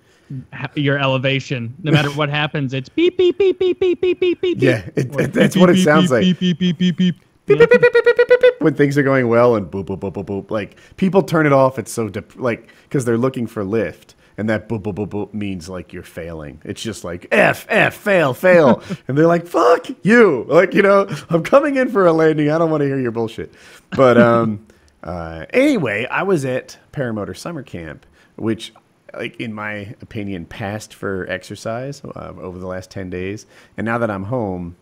[0.75, 1.75] your elevation.
[1.83, 4.61] No matter what happens, it's beep beep beep beep beep beep beep beep.
[4.61, 6.21] Yeah, it- it- that's beep, what it beep, sounds beep, like.
[6.21, 7.15] Beep beep beep beep beep.
[7.45, 9.85] Beep, beep, beep, beep, beep, beep, beep, beep, when things are going well and boop
[9.85, 13.17] boop boop boop boop like people turn it off it's so dep- like because they're
[13.17, 16.61] looking for lift and that boop boop boop boop means like you're failing.
[16.63, 18.81] It's just like f f fail fail.
[19.07, 20.45] And they're like fuck you.
[20.47, 22.49] Like you know i'm coming in for a landing.
[22.49, 23.53] I don't want to hear your bullshit.
[23.91, 24.65] But um
[25.03, 28.05] uh anyway i was at paramotor summer camp
[28.37, 28.73] which
[29.13, 33.45] like in my opinion passed for exercise uh, over the last 10 days.
[33.77, 34.75] And now that i'm home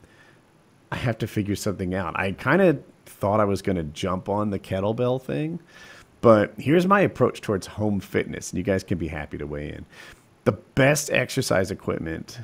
[0.91, 2.19] I have to figure something out.
[2.19, 5.59] I kind of thought I was going to jump on the kettlebell thing,
[6.21, 9.69] but here's my approach towards home fitness, and you guys can be happy to weigh
[9.69, 9.85] in.
[10.45, 12.39] The best exercise equipment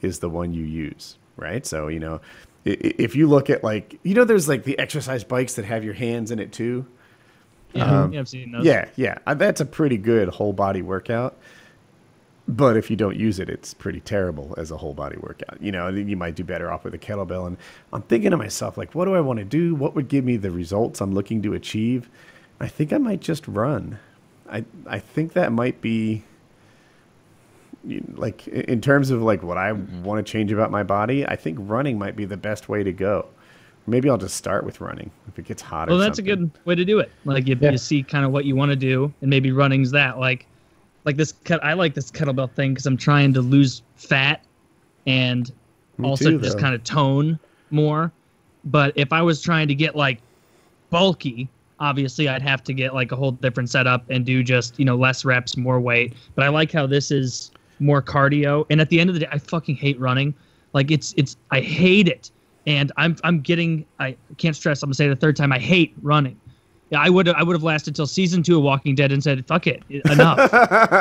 [0.00, 1.64] is the one you use, right?
[1.64, 2.20] So, you know,
[2.64, 5.94] if you look at like, you know, there's like the exercise bikes that have your
[5.94, 6.86] hands in it too.
[7.72, 8.64] Yeah, yeah, I've seen those.
[8.64, 9.18] Yeah, yeah.
[9.26, 11.36] Uh, That's a pretty good whole body workout.
[12.48, 15.62] But if you don't use it, it's pretty terrible as a whole body workout.
[15.62, 17.46] You know, you might do better off with a kettlebell.
[17.46, 17.56] And
[17.92, 19.74] I'm thinking to myself, like, what do I want to do?
[19.74, 22.10] What would give me the results I'm looking to achieve?
[22.62, 23.98] I think I might just run.
[24.48, 26.22] I I think that might be
[28.14, 30.04] like in terms of like what I mm-hmm.
[30.04, 31.26] want to change about my body.
[31.26, 33.26] I think running might be the best way to go.
[33.88, 35.88] Maybe I'll just start with running if it gets hot.
[35.88, 37.10] Well, or that's a good way to do it.
[37.24, 37.72] Like you, Yeah.
[37.72, 40.20] you see kind of what you want to do, and maybe running's that.
[40.20, 40.46] Like,
[41.04, 41.32] like this.
[41.44, 44.44] Cut, I like this kettlebell thing because I'm trying to lose fat,
[45.08, 45.50] and
[45.98, 47.40] Me also too, just kind of tone
[47.72, 48.12] more.
[48.64, 50.20] But if I was trying to get like
[50.90, 51.48] bulky,
[51.80, 54.96] obviously I'd have to get like a whole different setup and do just, you know,
[54.96, 56.14] less reps, more weight.
[56.34, 58.66] But I like how this is more cardio.
[58.70, 60.34] And at the end of the day, I fucking hate running.
[60.72, 62.30] Like it's it's I hate it.
[62.66, 65.58] And I'm I'm getting I can't stress, I'm gonna say it a third time, I
[65.58, 66.38] hate running.
[66.90, 69.46] Yeah, I would I would have lasted till season two of Walking Dead and said,
[69.46, 70.50] "Fuck it, enough,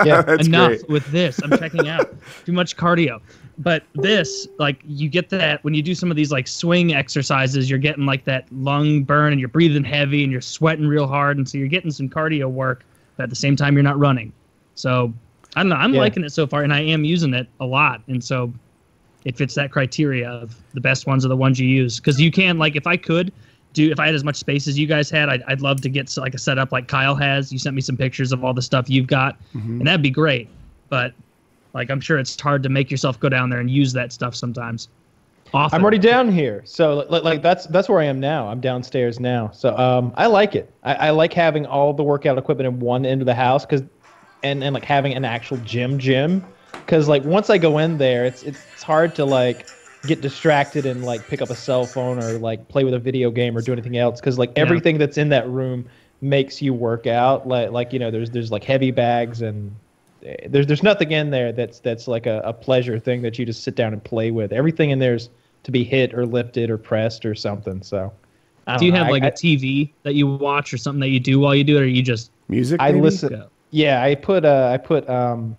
[0.05, 0.89] yeah, enough great.
[0.89, 1.41] with this.
[1.43, 2.15] I'm checking out.
[2.45, 3.19] Too much cardio."
[3.62, 7.69] But this, like, you get that when you do some of these like swing exercises,
[7.69, 11.38] you're getting like that lung burn, and you're breathing heavy, and you're sweating real hard,
[11.38, 12.84] and so you're getting some cardio work.
[13.17, 14.34] But at the same time, you're not running.
[14.76, 15.13] So
[15.56, 15.76] I don't know.
[15.76, 16.00] I'm Yeah.
[16.00, 18.52] liking it so far, and I am using it a lot, and so
[19.26, 22.32] it fits that criteria of the best ones are the ones you use because you
[22.32, 23.32] can like if I could
[23.74, 25.89] do if I had as much space as you guys had, I'd, I'd love to
[25.89, 27.52] get like a setup like Kyle has.
[27.54, 29.80] You sent me some pictures of all the stuff you've got, mm-hmm.
[29.80, 30.50] and that'd be great.
[30.89, 31.13] But
[31.73, 34.36] like I'm sure it's hard to make yourself go down there and use that stuff
[34.36, 34.89] sometimes.
[35.53, 35.77] Often.
[35.77, 38.47] I'm already down here, so like, like that's that's where I am now.
[38.47, 40.73] I'm downstairs now, so um, I like it.
[40.84, 43.81] I, I like having all the workout equipment in one end of the house, cause,
[44.43, 46.45] and and like having an actual gym gym,
[46.88, 49.67] cause like once I go in there, it's it's, hard to like
[50.05, 53.29] get distracted and like pick up a cell phone or like play with a video
[53.29, 54.63] game or do anything else, cause like Yeah.
[54.63, 55.88] everything that's in that room
[56.21, 57.45] makes you work out.
[57.47, 59.75] Like like you know, there's there's like heavy bags and
[60.47, 63.63] there's there's nothing in there that's that's like a, a pleasure thing that you just
[63.63, 64.51] sit down and play with.
[64.53, 65.29] Everything in there's
[65.63, 67.81] to be hit or lifted or pressed or something.
[67.84, 68.12] So,
[68.67, 69.03] I Do you don't know.
[69.05, 71.63] have like I- a TV that you watch or something that you do while you
[71.63, 72.79] do it, or you just Music.
[72.81, 73.01] I maybe?
[73.01, 73.29] listen.
[73.29, 73.47] go?
[73.71, 75.55] Yeah, I put uh, I put um,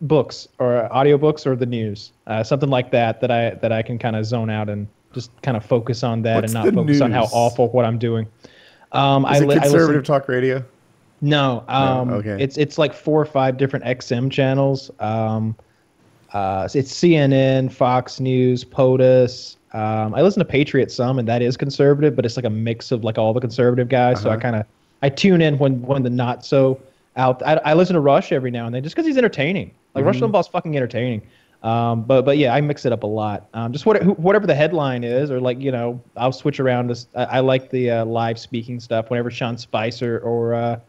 [0.00, 3.98] books or audiobooks or the news, uh, something like that that I that I can
[3.98, 6.72] kind of zone out and just kind of focus on that What's and not the
[6.72, 8.26] focus on how awful what I'm doing.
[8.92, 10.64] Um, I, Is it li- I listen- conservative talk radio?
[11.22, 12.36] No, um, okay.
[12.42, 14.90] it's it's like four or five different XM channels.
[14.98, 15.56] Um,
[16.32, 19.56] uh, it's CNN, Fox News, POTUS.
[19.72, 22.90] Um, I listen to Patriot some, and that is conservative, but it's like a mix
[22.90, 24.20] of like all the conservative guys.
[24.20, 24.40] So I Uh-huh.
[24.42, 24.66] kind of
[25.02, 26.80] I tune in when when the not so
[27.16, 27.42] out.
[27.46, 29.70] I, I listen to Rush every now and then just because he's entertaining.
[29.94, 30.32] Like Rush Mhm.
[30.32, 31.22] Limbaugh's fucking entertaining.
[31.62, 33.48] Um, but but yeah, I mix it up a lot.
[33.54, 36.88] Um, just what, whatever the headline is, or like you know, I'll switch around.
[36.88, 39.10] This I, I like the uh, live speaking stuff.
[39.10, 40.80] Whenever Sean Spicer or uh,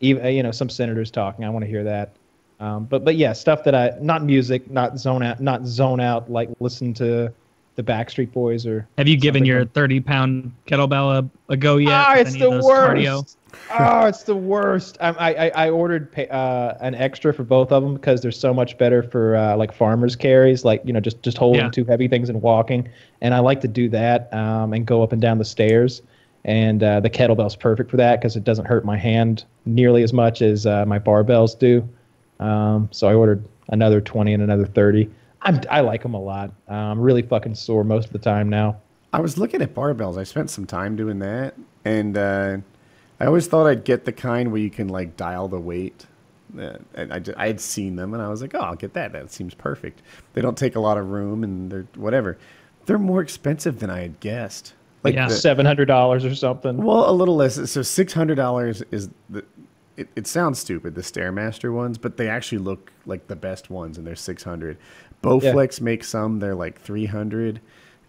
[0.00, 2.12] even uh, you know some senators talking, I want to hear that.
[2.58, 6.30] Um, but but yeah, stuff that I not music, not zone out, not zone out
[6.30, 7.32] like listen to
[7.76, 8.86] the Backstreet Boys or.
[8.98, 11.92] Have you given your like- 30 pound kettlebell a, a go yet?
[11.92, 12.66] Ah, it's the worst.
[12.66, 13.36] cardio?
[13.78, 14.98] oh, it's the worst.
[15.00, 18.76] I I, I- ordered uh, an extra for both of them because they're so much
[18.76, 21.70] better for uh, like farmers carries, like you know just just holding Yeah.
[21.70, 22.88] two heavy things and walking.
[23.22, 26.02] And I like to do that um, and go up and down the stairs.
[26.44, 30.12] And uh, the kettlebell's perfect for that because it doesn't hurt my hand nearly as
[30.12, 31.86] much as uh, my barbells do.
[32.38, 35.10] Um, so I ordered another 20 and another 30.
[35.42, 36.52] I'm, I like them a lot.
[36.68, 38.80] Uh, I'm really fucking sore most of the time now.
[39.12, 40.18] I was looking at barbells.
[40.18, 42.58] I spent some time doing that, and uh,
[43.18, 46.06] I always thought I'd get the kind where you can like dial the weight.
[46.56, 49.12] Uh, and I, I had seen them, and I was like, "Oh, I'll get that.
[49.12, 50.02] That seems perfect."
[50.34, 52.38] They don't take a lot of room, and they're whatever.
[52.86, 54.74] They're more expensive than I had guessed.
[55.02, 55.26] Like Yeah.
[55.28, 56.76] $700 or something.
[56.76, 57.70] well, a little less.
[57.70, 59.44] So six hundred dollars is the.
[59.96, 63.98] It, it sounds stupid, the Stairmaster ones, but they actually look like the best ones,
[63.98, 64.78] and they're six hundred.
[65.22, 67.60] Bowflex makes some; they're like three hundred,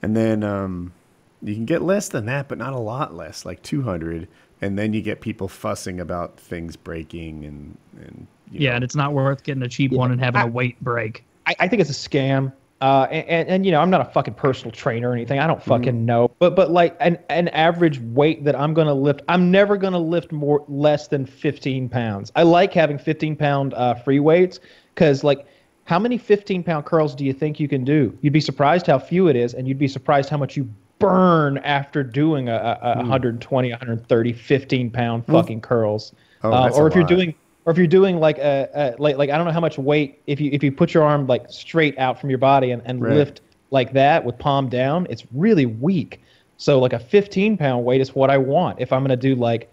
[0.01, 0.93] and then um,
[1.41, 4.27] you can get less than that, but not a lot less, like two hundred.
[4.61, 8.83] And then you get people fussing about things breaking and and you Yeah, know, and
[8.85, 11.25] it's not worth getting a cheap one and having a weight break.
[11.47, 12.53] I, I think it's a scam.
[12.81, 15.39] Uh, and, and, and you know, I'm not a fucking personal trainer or anything.
[15.39, 16.31] I don't fucking know.
[16.39, 20.31] But but like an an average weight that I'm gonna lift, I'm never gonna lift
[20.31, 22.31] more less than 15 pounds.
[22.35, 24.59] I like having 15 pound uh, free weights
[24.93, 25.45] because like.
[25.85, 28.15] How many 15 pound curls do you think you can do?
[28.21, 31.57] You'd be surprised how few it is, and you'd be surprised how much you burn
[31.57, 36.13] after doing a, a, a 120, 130, 15 pound fucking curls.
[36.43, 37.09] Oh, Uh, or if you're lot.
[37.09, 39.77] doing or if you're doing like a, a like like I don't know how much
[39.77, 42.81] weight if you if you put your arm like straight out from your body and,
[42.85, 43.13] and Right.
[43.13, 46.21] lift like that with palm down, it's really weak.
[46.57, 49.71] So like a 15 pound weight is what I want if I'm gonna do like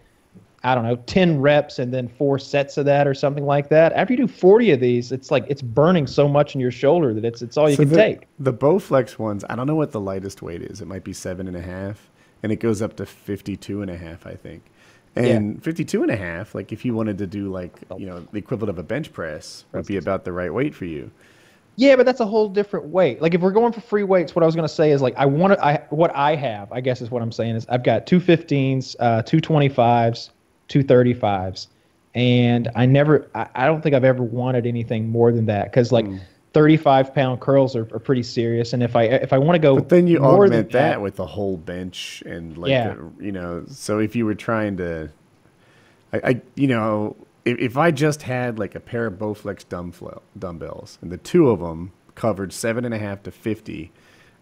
[0.64, 3.92] I don't know 10 reps and then four sets of that or something like that.
[3.92, 7.14] After you do 40 of these, it's like it's burning so much in your shoulder
[7.14, 8.26] that it's it's all you So can the, take.
[8.40, 10.80] The Bowflex ones, I don't know what the lightest weight is.
[10.80, 12.10] It might be seven and a half,
[12.42, 14.64] and it goes up to 52 and a half, I think.
[15.24, 18.38] And 52 and a half, like if you wanted to do like, you know, the
[18.38, 21.10] equivalent of a bench press would be about the right weight for you.
[21.76, 23.22] Yeah, but that's a whole different weight.
[23.22, 25.14] Like if we're going for free weights, what I was going to say is like
[25.16, 25.64] I want to.
[25.64, 28.96] I what I have, I guess is what I'm saying is I've got two 15s,
[28.98, 30.30] uh, two 25s,
[30.66, 31.68] two 35s,
[32.16, 33.30] and I never.
[33.32, 36.06] I, I don't think I've ever wanted anything more than that because like
[36.54, 38.72] 35 pound curls are, are pretty serious.
[38.72, 41.20] And if I if I want to go, But then you augment than that, with
[41.20, 42.94] a whole bench and like Yeah.
[42.94, 43.64] a- you know.
[43.68, 45.10] So if you were trying to,
[46.12, 50.22] I, I you know, if, if I just had like a pair of Bowflex dumbbell
[50.38, 53.92] dumbbells and the two of them covered seven and a half to fifty,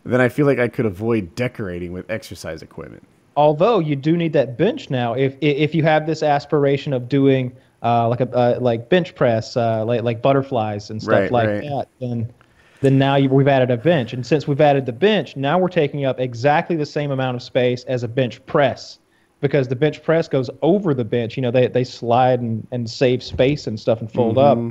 [0.04, 3.02] then I feel like I could avoid decorating with exercise equipment.
[3.36, 7.52] although you do need that bench now if if you have this aspiration of doing
[7.86, 11.48] uh, like a uh, like bench press uh, like like butterflies and stuff Right, like
[11.48, 11.62] right.
[11.62, 12.32] that then
[12.80, 15.68] then now you, we've added a bench and since we've added the bench now we're
[15.68, 18.98] taking up exactly the same amount of space as a bench press
[19.40, 22.90] because the bench press goes over the bench you know they, they slide and, and
[22.90, 24.68] save space and stuff and fold up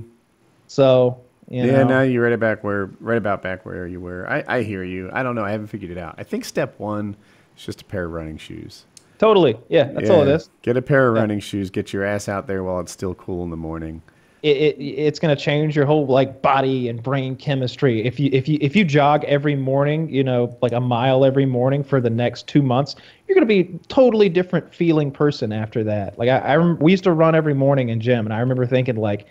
[0.67, 1.67] so you Mm-hmm.
[1.67, 4.27] yeah, know, now you're right about where right about back where you were.
[4.29, 5.09] I, I hear you.
[5.13, 5.43] I don't know.
[5.45, 6.15] I haven't figured it out.
[6.17, 7.15] I think step one
[7.55, 8.85] is just a pair of running shoes.
[9.17, 10.49] Totally yeah that's all it is.
[10.61, 11.69] Get a pair of running shoes.
[11.69, 14.01] Get your ass out there while it's still cool in the morning.
[14.43, 18.29] it, it it's going to change your whole like body and brain chemistry if you
[18.31, 21.99] if you if you jog every morning you know like a mile every morning for
[21.99, 22.95] the next two months
[23.27, 27.03] you're going to be totally different feeling person after that like i, I we used
[27.05, 29.25] to run every morning in gym and i remember thinking like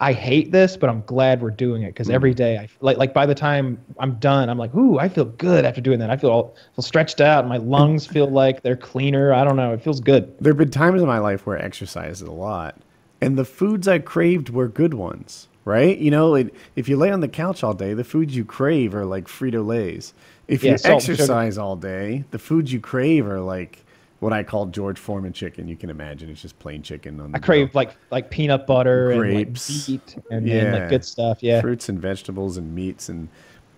[0.00, 2.14] i hate this but i'm glad we're doing it because mm.
[2.14, 5.26] every day i like like by the time i'm done i'm like ooh i feel
[5.26, 8.76] good after doing that i feel all feel stretched out my lungs feel like they're
[8.76, 11.58] cleaner i don't know it feels good There have been times in my life where
[11.58, 12.78] I exercised a lot,
[13.20, 15.98] and the foods I craved were good ones, right?
[15.98, 18.94] You know, it, if you lay on the couch all day, the foods you crave
[18.94, 20.14] are like Frito Lay's.
[20.48, 21.12] If Yeah, you salt and sugar.
[21.14, 23.84] exercise all day, the foods you crave are like
[24.20, 25.66] what I call George Foreman chicken.
[25.66, 26.30] You can imagine.
[26.30, 29.68] It's just plain chicken on the i crave like like peanut butter Grapes.
[29.68, 30.72] and like meat and, Yeah.
[30.72, 31.60] like good stuff yeah.
[31.60, 33.28] Fruits and vegetables and meats and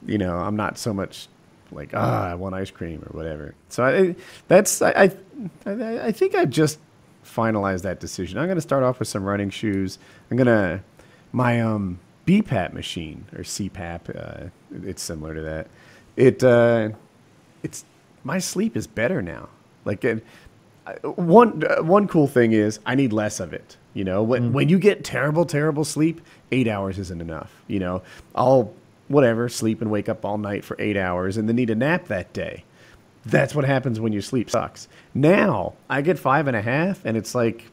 [0.04, 1.28] you know i'm not so much
[1.70, 3.54] like ah i want ice cream or whatever.
[3.68, 4.16] So i
[4.48, 5.10] that's i i,
[5.64, 6.78] I, I think i've just
[7.24, 8.36] finalized that decision.
[8.38, 9.98] I'm going to start off with some running shoes.
[10.30, 10.82] I'm going to
[11.30, 14.48] my um bpap machine or cpap uh,
[14.84, 15.66] it's similar to that.
[16.16, 16.90] It uh
[17.62, 17.84] it's
[18.24, 19.48] my sleep is better now
[19.84, 20.24] like it,
[20.86, 23.76] I- one uh, one cool thing is I need less of it.
[23.94, 26.20] You know, when when you get terrible terrible sleep,
[26.50, 27.52] eight hours isn't enough.
[27.68, 28.02] You know,
[28.34, 28.72] I'll
[29.08, 32.06] whatever sleep and wake up all night for eight hours and then need a nap
[32.06, 32.64] that day.
[33.26, 34.88] That's what happens when your sleep sucks.
[35.14, 37.66] Now I get five and a half, and it's like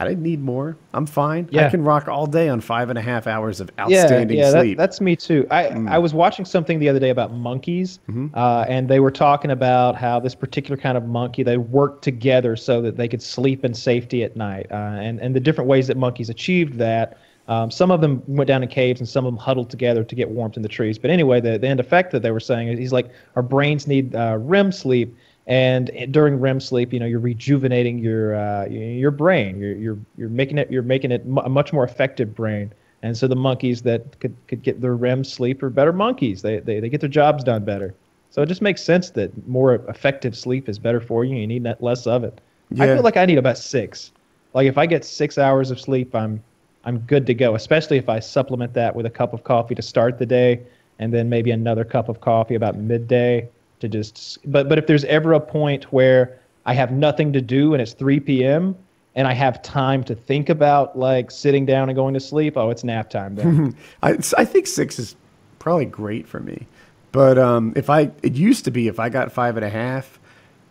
[0.00, 0.76] I didn't need more.
[0.94, 1.48] I'm fine.
[1.66, 4.50] I can rock all day on five and a half hours of outstanding yeah, yeah,
[4.60, 4.74] sleep.
[4.74, 4.76] Mm.
[4.76, 5.46] That, that's me too.
[5.50, 8.28] I I was watching something the other day about monkeys, Mm-hmm.
[8.34, 12.56] uh, and they were talking about how this particular kind of monkey they worked together
[12.56, 15.86] so that they could sleep in safety at night, uh, and and the different ways
[15.88, 17.18] that monkeys achieved that.
[17.48, 20.14] Um, some of them went down in caves, and some of them huddled together to
[20.14, 20.98] get warmth in the trees.
[20.98, 23.86] But anyway, the, the end effect that they were saying is he's like our brains
[23.86, 25.16] need uh, REM sleep,
[25.48, 29.58] and during REM sleep, you know, you're rejuvenating your uh, your brain.
[29.58, 32.70] You're you're you're making it you're making it a much more effective brain.
[33.02, 36.42] And so the monkeys that could, could get their REM sleep are better monkeys.
[36.42, 37.94] They, they they get their jobs done better.
[38.30, 41.36] So it just makes sense that more effective sleep is better for you.
[41.36, 42.42] You need less of it.
[42.78, 44.12] I feel like I need about six.
[44.52, 46.42] Like if I get six hours of sleep, I'm
[46.84, 47.54] I'm good to go.
[47.54, 50.60] Especially if I supplement that with a cup of coffee to start the day,
[50.98, 53.48] and then maybe another cup of coffee about midday
[53.80, 54.38] to just.
[54.50, 57.92] But but if there's ever a point where I have nothing to do and it's
[57.94, 58.76] 3 p.m.
[59.14, 62.70] and I have time to think about like sitting down and going to sleep, oh,
[62.70, 63.76] it's nap time then.
[64.02, 65.16] I, I think six is
[65.58, 66.66] probably great for me.
[67.12, 70.18] But um, if I, it used to be if I got five and a half,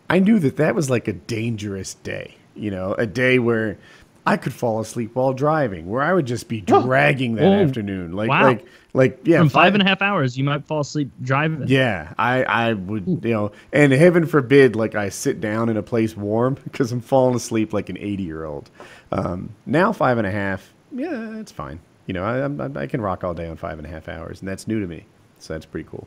[0.08, 2.36] I knew that that was like a dangerous day.
[2.54, 3.78] You know, a day where
[4.28, 8.12] I could fall asleep while driving, where I would just be dragging that Oh, afternoon.
[8.12, 8.44] Like, wow.
[8.44, 11.64] like, like, yeah, From five and a half hours, you might fall asleep driving.
[11.68, 15.82] Yeah, I, I would, you know, and heaven forbid, like I sit down in a
[15.82, 18.70] place warm because I'm falling asleep like an 80 year old.
[19.12, 21.80] Um, now five and a half, yeah, it's fine.
[22.06, 24.40] You know, I, I, I can rock all day on five and a half hours,
[24.40, 25.04] and that's new to me,
[25.38, 26.06] so that's pretty cool.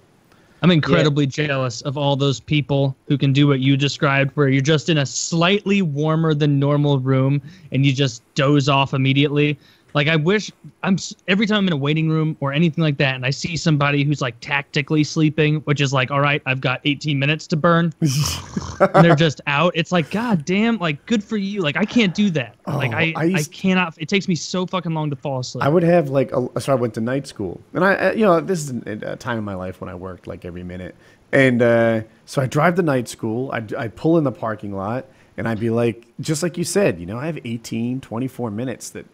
[0.62, 4.62] I'm incredibly jealous of all those people who can do what you described, where you're
[4.62, 7.42] just in a slightly warmer than normal room
[7.72, 9.58] and you just doze off immediately.
[9.94, 10.52] Like I wish
[10.84, 13.58] I'm every time I'm in a waiting room or anything like that, and I see
[13.58, 17.58] somebody who's like tactically sleeping, which is like, all right, I've got 18 minutes to
[17.58, 19.74] burn, and they're just out.
[19.76, 21.62] It's like, god damn, like good for you.
[21.62, 22.56] Like I can't do that.
[22.68, 23.96] like Oh, I, I I, used- cannot.
[23.98, 25.64] It takes me so fucking long to fall asleep.
[25.64, 28.40] I would have like, a, so I went to night school, and I, you know,
[28.40, 30.96] this is a time in my life when I worked like every minute,
[31.32, 33.52] and uh, so I drive to night school.
[33.52, 35.06] I I pull in the parking lot,
[35.38, 38.90] and I'd be like, just like you said, you know, I have 18, 24 minutes
[38.92, 39.06] that.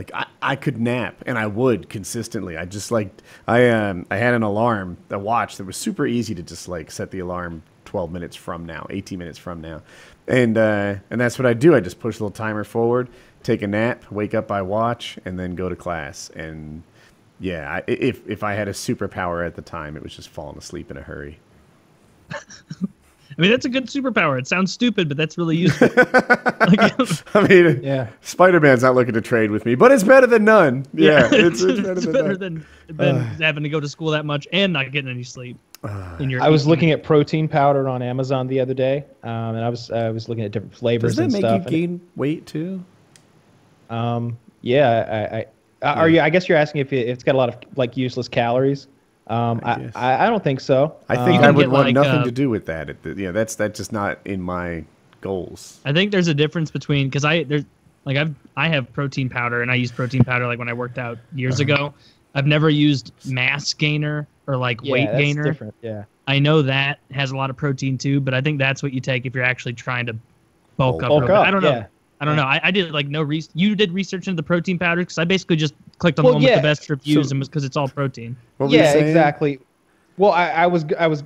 [0.00, 2.56] Like I, I could nap and I would consistently.
[2.56, 3.12] I just like
[3.46, 6.90] I um I had an alarm, a watch that was super easy to just like
[6.90, 9.82] set the alarm 12 minutes from now, 18 minutes from now.
[10.26, 11.74] And uh and that's what I do.
[11.74, 13.10] I just push a little timer forward,
[13.42, 16.82] take a nap, wake up by watch and then go to class and
[17.38, 20.56] yeah, I, if if I had a superpower at the time, it was just falling
[20.56, 21.40] asleep in a hurry.
[23.36, 24.38] I mean, that's a good superpower.
[24.38, 25.88] It sounds stupid, but that's really useful.
[25.96, 26.92] like,
[27.34, 28.08] I mean, Yeah.
[28.22, 30.84] Spider Man's not looking to trade with me, but it's better than none.
[30.92, 32.66] Yeah, it's, it's better it's than better none.
[32.88, 35.56] than, than having to go to school that much and not getting any sleep.
[36.18, 39.64] in your I was looking at protein powder on Amazon the other day, um, and
[39.64, 41.52] I was I was looking at different flavors Does that and make stuff.
[41.52, 42.84] you and- gain weight too?
[43.88, 45.46] Um, yeah, I, I,
[45.90, 46.20] I are you?
[46.20, 48.88] I guess you're asking if, it, if it's got a lot of like useless calories.
[49.30, 49.90] Um, I I.
[49.94, 50.96] I, I don't think so.
[51.08, 52.90] I Um, think You I would want like, nothing uh, to do with that.
[52.90, 54.84] It, you know, that's that's just not in my
[55.20, 55.78] goals.
[55.84, 57.64] I think there's a difference between because I there's
[58.04, 60.98] like I've I have protein powder and I use protein powder like when I worked
[60.98, 61.74] out years Uh-huh.
[61.74, 61.94] ago.
[62.34, 65.42] I've never used mass gainer or like yeah, weight that's gainer.
[65.42, 65.74] different.
[65.82, 66.04] Yeah.
[66.28, 69.00] I know that has a lot of protein too, but I think that's what you
[69.00, 70.16] take if you're actually trying to
[70.76, 71.08] bulk up.
[71.08, 71.84] Bulk up, I don't know.
[72.20, 72.22] Yeah.
[72.22, 72.42] I don't know.
[72.44, 75.24] I, I did like no re- You did research into the protein powder because I
[75.24, 77.64] basically just clicked on Well, the one with the best reviews So- and was because
[77.64, 78.36] it's all protein.
[78.58, 79.58] What were you yeah, exactly.
[80.18, 81.24] Well, I, I was I was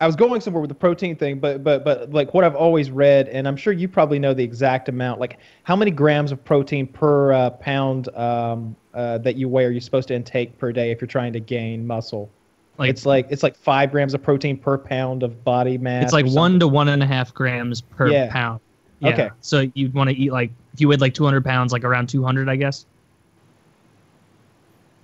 [0.00, 2.90] I was going somewhere with the protein thing, but but but like what I've always
[2.90, 5.18] read, and I'm sure you probably know the exact amount.
[5.18, 9.70] Like how many grams of protein per uh, pound um, uh, that you weigh are
[9.70, 12.30] you supposed to intake per day if you're trying to gain muscle?
[12.78, 16.04] Like it's like it's like five grams of protein per pound of body mass.
[16.04, 18.30] it's like one to one and a half grams per Yeah.
[18.30, 18.60] pound.
[19.00, 19.10] Yeah.
[19.10, 19.30] Okay.
[19.40, 22.48] So you'd want to eat like if you weighed like 200 pounds, like around 200,
[22.48, 22.86] I guess.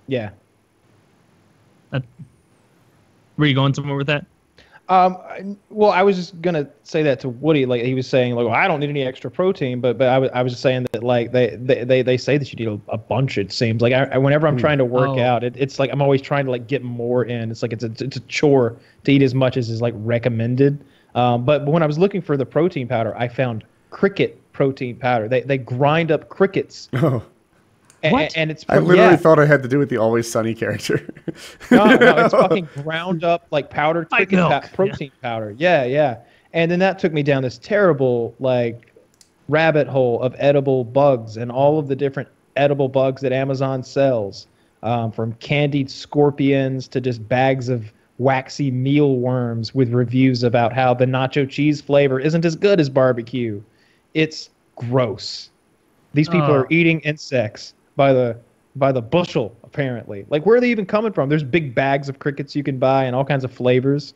[0.07, 0.31] Yeah.
[3.37, 4.25] Were you going somewhere with that?
[4.87, 5.17] Um,
[5.71, 7.65] well, I was just gonna say that to Woody.
[7.65, 10.19] Like he was saying, like, well, I don't need any extra protein, but but I
[10.19, 12.79] was I was just saying that like they they, they, they say that you need
[12.87, 13.39] a, a bunch.
[13.39, 15.19] It seems like I, I- whenever I'm trying to work Oh.
[15.19, 17.49] out, it, it's like I'm always trying to like get more in.
[17.49, 20.79] It's like it's a it's a chore to eat as much as is like recommended.
[21.15, 23.63] Um, but, but when I was looking for the protein powder, I found
[23.95, 25.29] cricket protein powder.
[25.29, 27.23] They they grind up crickets, Oh,
[28.03, 28.35] a- What?
[28.35, 29.15] and it's I literally yeah.
[29.15, 31.07] thought it had to do with the Always Sunny character.
[31.71, 35.55] no, no, it's fucking ground up like powdered Like cricket pa- protein powder.
[35.57, 36.17] Yeah, yeah.
[36.51, 38.93] And then that took me down this terrible like
[39.47, 42.27] rabbit hole of edible bugs and all of the different
[42.57, 44.47] edible bugs that Amazon sells,
[44.83, 51.05] um, from candied scorpions to just bags of waxy mealworms with reviews about how the
[51.05, 53.61] nacho cheese flavor isn't as good as barbecue.
[54.15, 55.49] It's gross.
[56.13, 56.55] These people Oh.
[56.55, 58.37] are eating insects by the
[58.77, 60.25] by the bushel apparently.
[60.29, 61.29] Like where are they even coming from?
[61.29, 64.13] There's big bags of crickets you can buy and all kinds of flavors.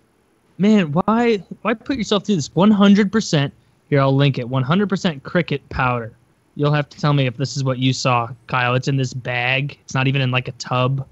[0.58, 2.50] Man, why why put yourself through this?
[2.50, 3.52] 100%.
[3.90, 4.48] Here, I'll link it.
[4.48, 6.14] 100% cricket powder.
[6.56, 8.76] You'll have to tell me if this is what you saw, Kyle.
[8.76, 9.80] It's in this bag.
[9.82, 11.08] It's not even in like a tub,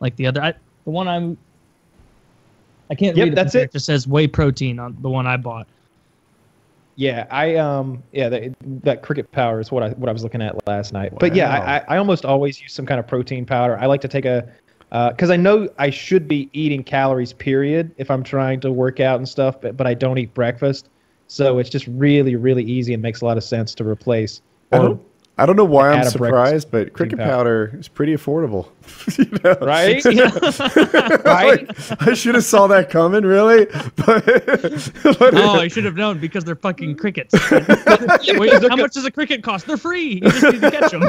[0.00, 0.42] like the other.
[0.42, 0.52] I,
[0.84, 1.36] the one I'm.
[2.90, 3.36] I can't Yep, read it.
[3.36, 3.62] that's it.
[3.64, 5.68] It just says whey protein on the one I bought.
[6.96, 10.42] Yeah, I um yeah that, that cricket powder is what I what I was looking
[10.42, 11.12] at last night.
[11.18, 13.76] But yeah, I, I almost always use some kind of protein powder.
[13.78, 14.48] I like to take a
[14.90, 19.18] because I know I should be eating calories period if I'm trying to work out
[19.18, 20.88] and stuff, but but I don't eat breakfast,
[21.26, 24.40] so it's just really really easy and makes a lot of sense to replace.
[24.72, 24.98] Or-
[25.36, 28.68] I don't know why I'm add a breakfast surprised, but cricket powder is pretty affordable.
[29.18, 29.56] You know?
[29.60, 30.04] right?
[31.24, 32.02] Like, right?
[32.02, 33.64] I should have saw that coming, really.
[33.96, 34.24] But,
[35.18, 37.32] but Oh, I should have known because they're fucking crickets.
[37.50, 39.66] Wait, how much does a cricket cost?
[39.66, 40.14] They're free.
[40.14, 41.02] You just need to catch them.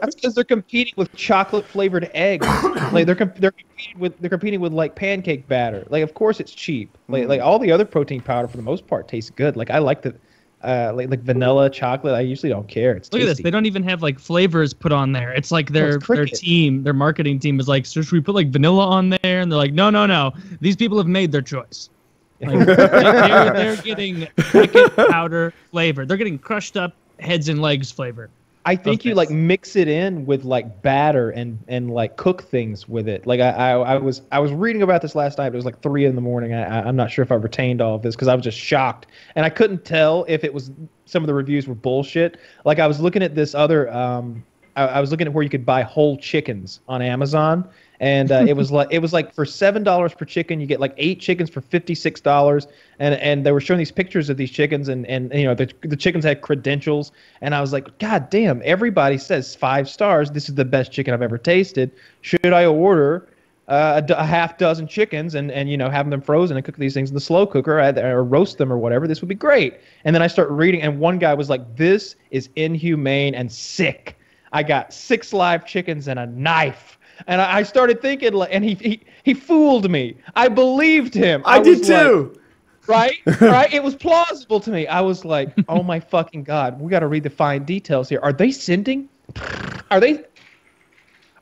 [0.00, 2.46] That's because they're competing with chocolate flavored eggs.
[2.92, 5.86] like they're com- they're competing with they're competing with like pancake batter.
[5.90, 6.96] Like of course it's cheap.
[7.08, 7.28] Like mm.
[7.28, 9.56] like all the other protein powder for the most part tastes good.
[9.56, 10.14] Like I like the
[10.62, 12.14] uh like like vanilla chocolate.
[12.14, 12.94] I usually don't care.
[12.94, 13.38] It's Look at this.
[13.38, 15.32] They don't even have like flavors put on there.
[15.32, 18.34] It's like their it's their team, their marketing team is like, so should we put
[18.34, 19.40] like vanilla on there?
[19.40, 20.32] And they're like, no, no, no.
[20.60, 21.90] These people have made their choice.
[22.42, 26.06] Like, they're, they're getting cricket powder flavor.
[26.06, 28.30] They're getting crushed up heads and legs flavor.
[28.66, 32.86] I think you like mix it in with like batter and and like cook things
[32.88, 33.26] with it.
[33.26, 35.48] Like I I, I was I was reading about this last night.
[35.48, 36.52] But it was like three in the morning.
[36.52, 38.58] I, I- I'm not sure if I retained all of this because I was just
[38.58, 40.70] shocked and I couldn't tell if it was
[41.06, 42.38] some of the reviews were bullshit.
[42.64, 44.44] Like I was looking at this other um
[44.76, 47.68] I, I was looking at where you could buy whole chickens on Amazon.
[48.00, 50.80] And uh, it was like it was like for seven dollars per chicken, you get
[50.80, 52.66] like eight chickens for fifty six dollars,
[52.98, 55.70] and and they were showing these pictures of these chickens, and and you know the
[55.82, 58.62] the chickens had credentials, and I was like, God damn!
[58.64, 60.30] Everybody says five stars.
[60.30, 61.92] This is the best chicken I've ever tasted.
[62.22, 63.28] Should I order
[63.68, 66.64] uh, a, d- a half dozen chickens and and you know have them frozen and
[66.64, 69.06] cook these things in the slow cooker or, or roast them or whatever?
[69.06, 69.74] This would be great.
[70.04, 74.16] And then I start reading, and one guy was like, This is inhumane and sick.
[74.52, 76.98] I got six live chickens and a knife.
[77.26, 80.16] And I I started thinking, like, and he, he he fooled me.
[80.36, 81.42] I believed him.
[81.44, 82.40] I, did was like, too.
[82.86, 83.16] right?
[83.40, 83.72] Right?
[83.72, 84.86] It was plausible to me.
[84.86, 88.20] I was like, oh my fucking god, we got to read the fine details here.
[88.22, 89.08] Are they sending?
[89.90, 90.24] Are they?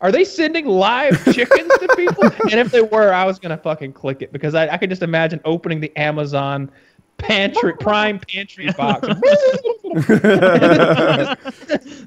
[0.00, 2.24] are they sending live chickens to people?
[2.24, 5.02] and if they were, I was gonna fucking click it because I, I could just
[5.02, 6.70] imagine opening the Amazon
[7.18, 9.06] pantry prime pantry box.
[9.08, 9.18] and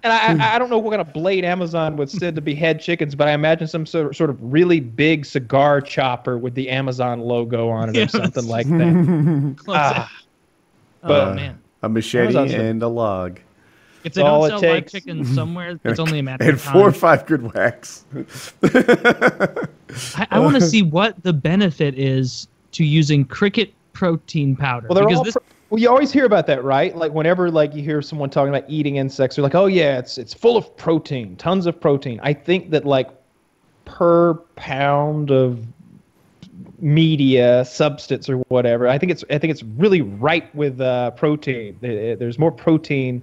[0.04, 3.28] I, I don't know what kind of blade Amazon would send to behead chickens, but
[3.28, 7.70] I imagine some sort of, sort of really big cigar chopper with the Amazon logo
[7.70, 8.12] on it or Yes.
[8.12, 9.54] something like that.
[9.64, 10.12] Close Ah,
[11.02, 11.58] but- oh man.
[11.84, 13.40] A machete Amazon's and a log.
[14.04, 14.92] If they all don't sell live takes.
[14.94, 16.74] chickens somewhere, it's only a matter And of time.
[16.74, 18.06] four or five good whacks.
[18.64, 24.88] I, I want to see what the benefit is to using cricket protein powder.
[24.88, 25.24] Well, they're because all.
[25.24, 26.96] this, pro- well, you always hear about that, right?
[26.96, 30.18] Like whenever like you hear someone talking about eating insects, they're like, "Oh yeah, it's
[30.18, 33.10] it's full of protein, tons of protein." I think that like
[33.86, 35.66] per pound of
[36.80, 41.78] media substance or whatever, I think it's I think it's really ripe with uh, protein.
[41.82, 43.22] There- There's more protein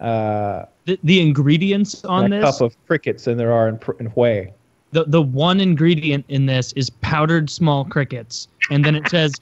[0.00, 3.78] uh, the, the ingredients on in a this, cup of crickets than there are in,
[3.98, 4.52] in whey.
[4.92, 8.48] the, the one ingredient in this is powdered small crickets.
[8.70, 9.34] And then it says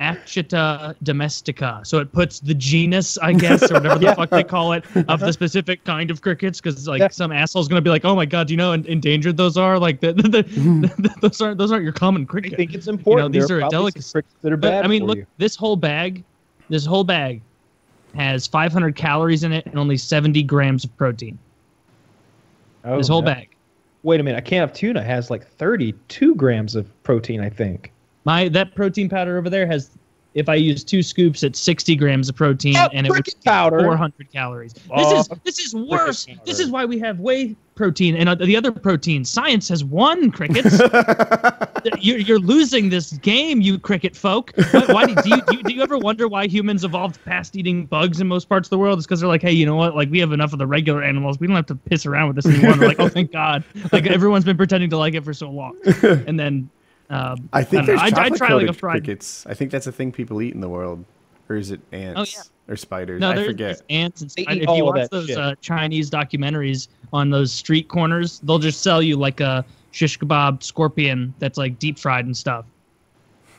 [0.00, 1.80] Acheta domestica.
[1.84, 4.14] So it puts the genus, I guess, or whatever the Yeah.
[4.14, 6.60] fuck they call it, of the specific kind of crickets.
[6.60, 7.08] Because like Yeah.
[7.08, 9.78] some asshole's gonna be like, "Oh my god, do you know how endangered those are?
[9.78, 11.06] Like the, the, the, mm-hmm.
[11.20, 12.54] those aren't those aren't your common crickets.
[12.54, 13.32] I think it's important.
[13.32, 14.12] these There are a probably some delicacy.
[14.12, 15.26] crickets that are But bad I mean, look, you.
[15.38, 16.24] this whole bag,
[16.68, 17.40] this whole bag
[18.14, 21.38] has 500 calories in it and only 70 grams of protein.
[22.84, 23.26] Oh, this whole no.
[23.26, 23.48] bag.
[24.04, 27.92] Wait a minute, a can of tuna has like 32 grams of protein, I think.
[28.26, 29.90] My that protein powder over there has,
[30.34, 33.80] if I use two scoops, it's 60 grams of protein, and it would cricket powder.
[33.80, 34.72] 400 calories.
[34.72, 36.26] This Oh, is this is worse.
[36.44, 39.24] This is why we have whey protein and uh, the other protein.
[39.24, 40.80] Science has won crickets.
[42.00, 44.52] you're, you're losing this game, you cricket folk.
[44.72, 47.54] Why, why do, do, you, do, you, do you ever wonder why humans evolved past
[47.54, 48.98] eating bugs in most parts of the world?
[48.98, 49.94] It's because they're like, hey, you know what?
[49.94, 51.38] Like we have enough of the regular animals.
[51.38, 52.74] We don't have to piss around with this anymore.
[52.74, 53.62] They're like, oh, thank God.
[53.92, 56.68] Like everyone's been pretending to like it for so long, and then.
[57.08, 58.00] Um, I think don't know.
[58.00, 59.46] there's I, I chocolate try like a coated fried crickets.
[59.46, 61.04] I think that's a thing people eat in the world.
[61.48, 63.20] Or is it ants or spiders?
[63.20, 63.66] No, I there's, forget.
[63.68, 64.56] there's ants and They spiders.
[64.56, 68.40] eat If all you of watch that those uh, Chinese documentaries on those street corners,
[68.40, 72.64] they'll just sell you like a shish kebab scorpion that's like deep fried and stuff.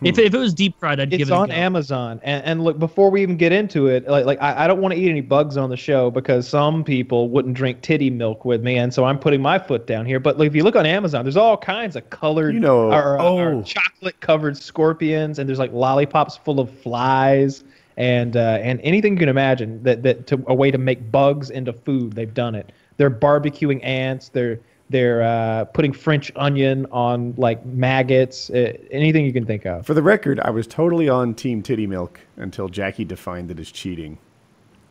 [0.02, 1.56] If, if it was deep fried, I'd give It's it a on go.
[1.56, 4.80] Amazon, and, and look before we even get into it, like like I, I don't
[4.80, 8.46] want to eat any bugs on the show because some people wouldn't drink titty milk
[8.46, 10.20] with me, and so I'm putting my foot down here.
[10.20, 13.20] But like, if you look on Amazon, there's all kinds of colored, You know, or,
[13.20, 13.64] oh.
[13.64, 17.64] chocolate covered scorpions, and there's like lollipops full of flies,
[17.98, 21.50] and uh, and anything you can imagine that that to, a way to make bugs
[21.50, 22.14] into food.
[22.14, 22.72] They've done it.
[22.98, 24.30] They're barbecuing ants.
[24.30, 24.60] They're
[24.90, 28.50] they're uh, putting French onion on like maggots.
[28.50, 29.86] Uh, anything you can think of.
[29.86, 33.72] For the record, I was totally on Team Titty Milk until Jackie defined it as
[33.72, 34.18] cheating.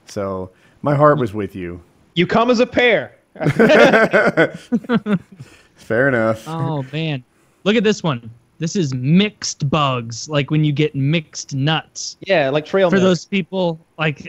[0.07, 0.51] So
[0.83, 1.81] my heart was with you.
[2.15, 3.17] You come as a pair.
[5.75, 6.47] Fair enough.
[6.49, 7.23] Oh man,
[7.65, 8.31] look at this one.
[8.59, 12.17] This is mixed bugs, like when you get mixed nuts.
[12.21, 13.05] Yeah, like trail For mix.
[13.05, 14.27] those people, like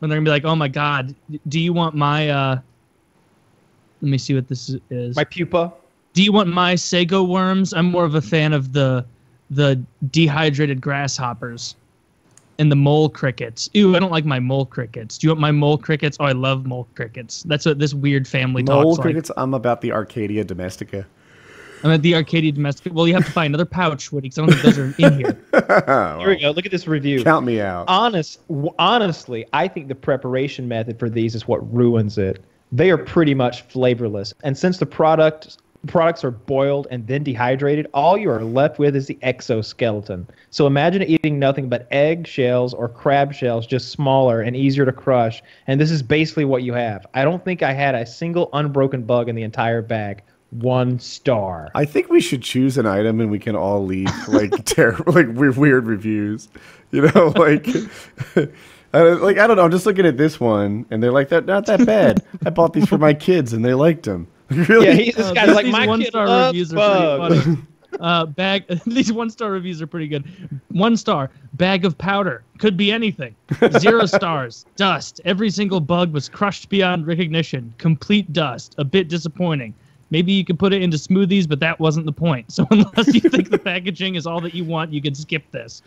[0.00, 1.14] when they're gonna be like, "Oh my god,
[1.48, 2.60] do you want my?" uh
[4.02, 5.16] Let me see what this is.
[5.16, 5.72] my pupa.
[6.12, 7.72] Do you want my sago worms?
[7.72, 9.04] I'm more of a fan of the
[9.50, 9.80] the
[10.10, 11.76] dehydrated grasshoppers
[12.58, 13.70] and the mole crickets.
[13.74, 15.18] Ew, I don't like my mole crickets.
[15.18, 16.16] Do you want my mole crickets?
[16.18, 17.42] Oh, I love mole crickets.
[17.44, 19.30] That's what this weird family Mole talks crickets.
[19.36, 21.06] I'm about the Arcadia domestica.
[21.84, 22.94] I'm at the Arcadia domestica.
[22.94, 25.18] Well, you have to find another pouch, Woody, because I don't think those are in
[25.18, 25.38] here.
[26.18, 26.50] Here we go.
[26.50, 27.22] Look at this review.
[27.22, 27.84] Count me out.
[27.88, 32.42] Honest, w- honestly, I think the preparation method for these is what ruins it.
[32.72, 37.86] They are pretty much flavorless, and since the product products are boiled and then dehydrated,
[37.94, 40.26] all you are left with is the exoskeleton.
[40.50, 44.92] So imagine eating nothing but egg shells or crab shells, just smaller and easier to
[44.92, 45.42] crush.
[45.66, 47.06] And this is basically what you have.
[47.14, 50.22] I don't think I had a single unbroken bug in the entire bag.
[50.50, 51.70] One star.
[51.74, 55.28] I think we should choose an item and we can all leave like terrible, like
[55.28, 56.48] weird, weird reviews.
[56.92, 57.66] You know, like,
[58.92, 59.64] I don't- like I don't know.
[59.64, 62.72] I'm just looking at this one, and they're like, "That not that bad." I bought
[62.72, 64.26] these for my kids, and they liked them.
[64.50, 64.86] really?
[64.86, 67.40] Yeah, he, this Uh, guy's these- like these my kid one-star loves reviews are pretty
[67.40, 67.58] funny.
[68.00, 68.64] Uh, bag.
[68.86, 70.24] These one-star reviews are pretty good.
[70.68, 71.30] One star.
[71.54, 72.42] Bag of powder.
[72.58, 73.34] Could be anything.
[73.78, 74.66] Zero stars.
[74.76, 75.22] Dust.
[75.24, 77.72] Every single bug was crushed beyond recognition.
[77.78, 78.74] Complete dust.
[78.76, 79.72] A bit disappointing.
[80.10, 82.52] Maybe you could put it into smoothies, but that wasn't the point.
[82.52, 85.80] So unless you think the packaging is all that you want, you can skip this.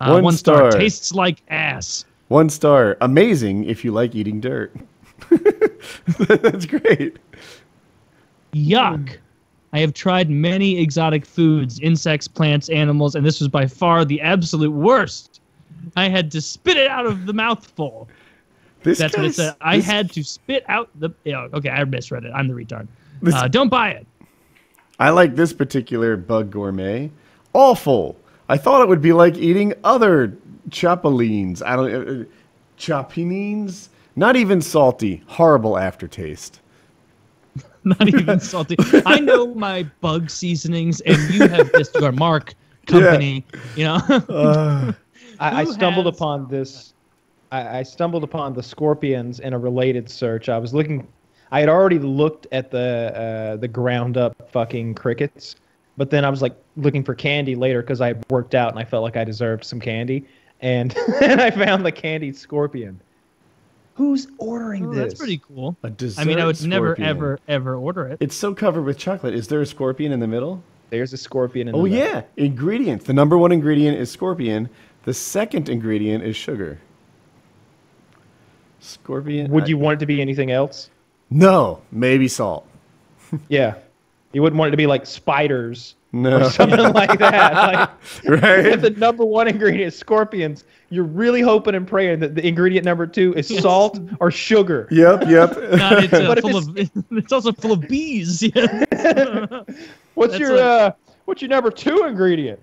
[0.00, 0.70] Uh, One one star.
[0.70, 0.80] star.
[0.80, 2.06] Tastes like ass.
[2.30, 2.96] One star.
[3.00, 4.72] Amazing if you like eating dirt.
[6.28, 7.18] That's great.
[8.52, 9.16] Yuck.
[9.72, 14.20] I have tried many exotic foods, insects, plants, animals, and this was by far the
[14.20, 15.40] absolute worst.
[15.96, 18.08] I had to spit it out of the mouthful.
[18.84, 19.56] This That's what it said.
[19.60, 21.10] I this- had to spit out the.
[21.26, 22.30] Okay, I misread it.
[22.32, 22.86] I'm the retard.
[23.22, 24.06] This- Uh, don't buy it.
[25.00, 27.10] I like this particular bug gourmet.
[27.54, 28.14] Awful.
[28.48, 30.36] I thought it would be like eating other
[30.70, 31.62] chapulines.
[31.64, 31.94] I don't.
[31.94, 32.24] Uh, uh,
[32.78, 33.88] chapinines.
[34.16, 35.22] Not even salty.
[35.26, 36.60] Horrible aftertaste.
[37.84, 38.76] Not even salty.
[39.06, 42.54] I know my bug seasonings, and you have this your mark
[42.86, 43.44] company.
[43.76, 43.96] You know.
[44.28, 44.92] Uh,
[45.40, 46.94] I, I stumbled has- upon this.
[47.52, 50.48] I, I stumbled upon the scorpions in a related search.
[50.48, 51.08] I was looking.
[51.52, 55.56] I had already looked at the uh, the ground up fucking crickets,
[55.96, 58.84] but then I was like looking for candy later because I worked out and I
[58.84, 60.26] felt like I deserved some candy,
[60.60, 63.00] and and I found the candied scorpion.
[63.94, 64.98] Who's ordering Oh, this?
[65.12, 65.76] that's pretty cool.
[65.82, 68.18] a dessert I mean, I would never, ever, ever order it.
[68.20, 69.34] It's so covered with chocolate.
[69.34, 70.62] Is there a scorpion in the middle?
[70.88, 72.06] There's a scorpion in Oh the middle.
[72.08, 73.04] Oh, yeah, ingredients.
[73.04, 74.70] The number one ingredient is scorpion.
[75.04, 76.78] The second ingredient is sugar.
[78.80, 79.50] Scorpion.
[79.50, 80.90] Would I- you want it to be anything else?
[81.30, 82.66] No, maybe salt.
[83.48, 83.74] Yeah.
[84.32, 86.40] You wouldn't want it to be like spiders No.
[86.40, 87.52] or something like that.
[87.54, 87.90] Like,
[88.24, 88.80] if right?
[88.80, 93.06] the number one ingredient is scorpions, you're really hoping and praying that the ingredient number
[93.06, 94.88] two is salt or sugar.
[94.90, 95.50] yep, yep.
[95.56, 96.78] No, it's, uh, But if full of.
[97.12, 98.42] It's also full of bees.
[100.14, 100.92] What's That's your like- uh,
[101.26, 102.58] what's your number two ingredient?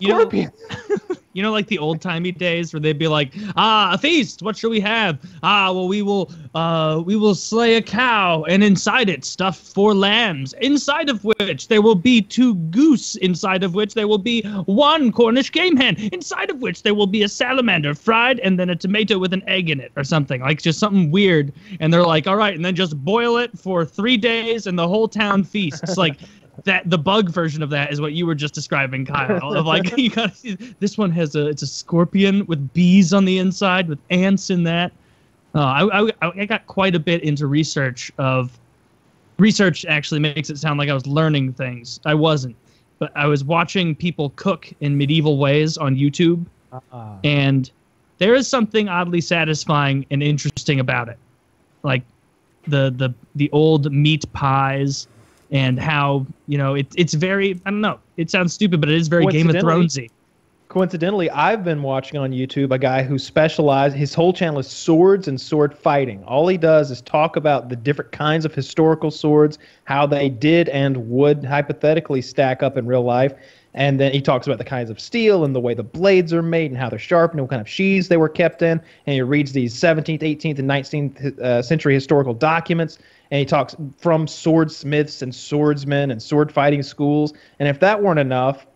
[0.00, 0.50] You know- Scorpion.
[1.32, 4.42] You know, like the old timey days where they'd be like, "Ah, a feast.
[4.42, 5.16] What shall we have?
[5.44, 9.94] Ah, well, we will, uh, we will slay a cow, and inside it stuff four
[9.94, 10.54] lambs.
[10.54, 13.14] Inside of which there will be two goose.
[13.14, 15.94] Inside of which there will be one Cornish game hen.
[16.12, 19.44] Inside of which there will be a salamander fried, and then a tomato with an
[19.46, 21.52] egg in it, or something like just something weird.
[21.78, 24.88] And they're like, "All right," and then just boil it for three days, and the
[24.88, 25.96] whole town feasts.
[25.96, 26.16] Like.
[26.64, 29.54] That the bug version of that is what you were just describing, Kyle.
[29.54, 30.34] Of like you got
[30.78, 34.62] this one has a it's a scorpion with bees on the inside with ants in
[34.64, 34.92] that.
[35.54, 38.58] Uh, I, I I got quite a bit into research of
[39.38, 39.84] research.
[39.86, 42.00] Actually, makes it sound like I was learning things.
[42.04, 42.56] I wasn't,
[42.98, 47.16] but I was watching people cook in medieval ways on YouTube, Uh-uh.
[47.24, 47.70] and
[48.18, 51.18] there is something oddly satisfying and interesting about it,
[51.82, 52.02] like
[52.66, 55.08] the the the old meat pies
[55.50, 57.98] and how you know it, it's very I don't know.
[58.16, 60.10] It sounds stupid, but it is very Game of Thronesy.
[60.68, 63.98] Coincidentally, I've been watching on YouTube a guy who specializes.
[63.98, 66.22] His whole channel is swords and sword fighting.
[66.22, 70.68] All he does is talk about the different kinds of historical swords, how they did
[70.68, 73.32] and would hypothetically stack up in real life,
[73.74, 76.42] and then he talks about the kinds of steel and the way the blades are
[76.42, 78.80] made and how they're sharpened and what kind of sheaths they were kept in.
[79.06, 82.98] And he reads these 17th, 18th, and 19th uh, century historical documents.
[83.30, 87.32] And he talks from swordsmiths and swordsmen and sword fighting schools.
[87.60, 88.66] And if that weren't enough,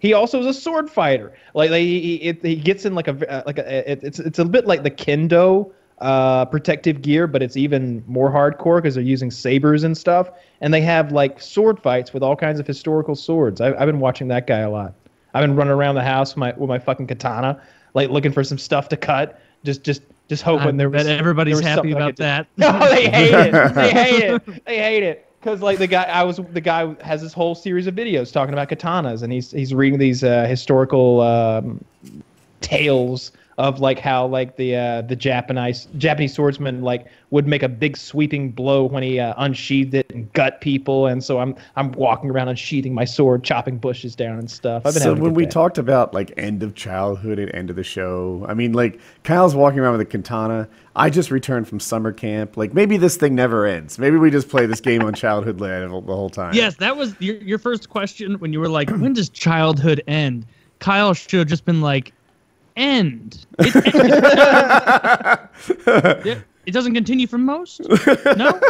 [0.00, 1.32] he also is a sword fighter.
[1.54, 4.38] Like, like he, he, he gets in like a uh, like a it, it's it's
[4.38, 5.72] a bit like the kendo
[6.02, 10.30] uh, protective gear, but it's even more hardcore because they're using sabers and stuff.
[10.60, 13.60] And they have like sword fights with all kinds of historical swords.
[13.60, 14.94] I, I've been watching that guy a lot.
[15.32, 17.62] I've been running around the house with my with my fucking katana,
[17.94, 19.40] like looking for some stuff to cut.
[19.64, 21.04] Just just just hoping I there was.
[21.04, 22.48] bet everybody's there was happy about that.
[22.56, 23.74] No, they hate it.
[23.74, 24.64] They hate it.
[24.66, 25.26] They hate it.
[25.40, 28.52] Because like the guy, I was the guy has this whole series of videos talking
[28.52, 31.84] about katanas, and he's he's reading these uh, historical um,
[32.60, 33.32] tales
[33.62, 37.96] of like how like the uh, the Japanese Japanese swordsman like would make a big
[37.96, 42.28] sweeping blow when he uh, unsheathed it and gut people, and so I'm I'm walking
[42.28, 44.82] around unsheathing my sword, chopping bushes down and stuff.
[44.84, 45.50] I've been So having when we day.
[45.52, 49.54] talked about like end of childhood and end of the show, I mean like Kyle's
[49.54, 50.68] walking around with a katana.
[50.96, 52.56] I just returned from summer camp.
[52.56, 53.96] Like maybe this thing never ends.
[53.96, 56.52] Maybe we just play this game on childhood level the whole time.
[56.52, 60.46] Yes, that was your, your first question when you were like, when does childhood end?
[60.80, 62.12] Kyle should have just been like,
[62.76, 63.46] end.
[63.58, 63.74] It,
[66.26, 67.80] it, it doesn't continue for most?
[68.36, 68.60] No?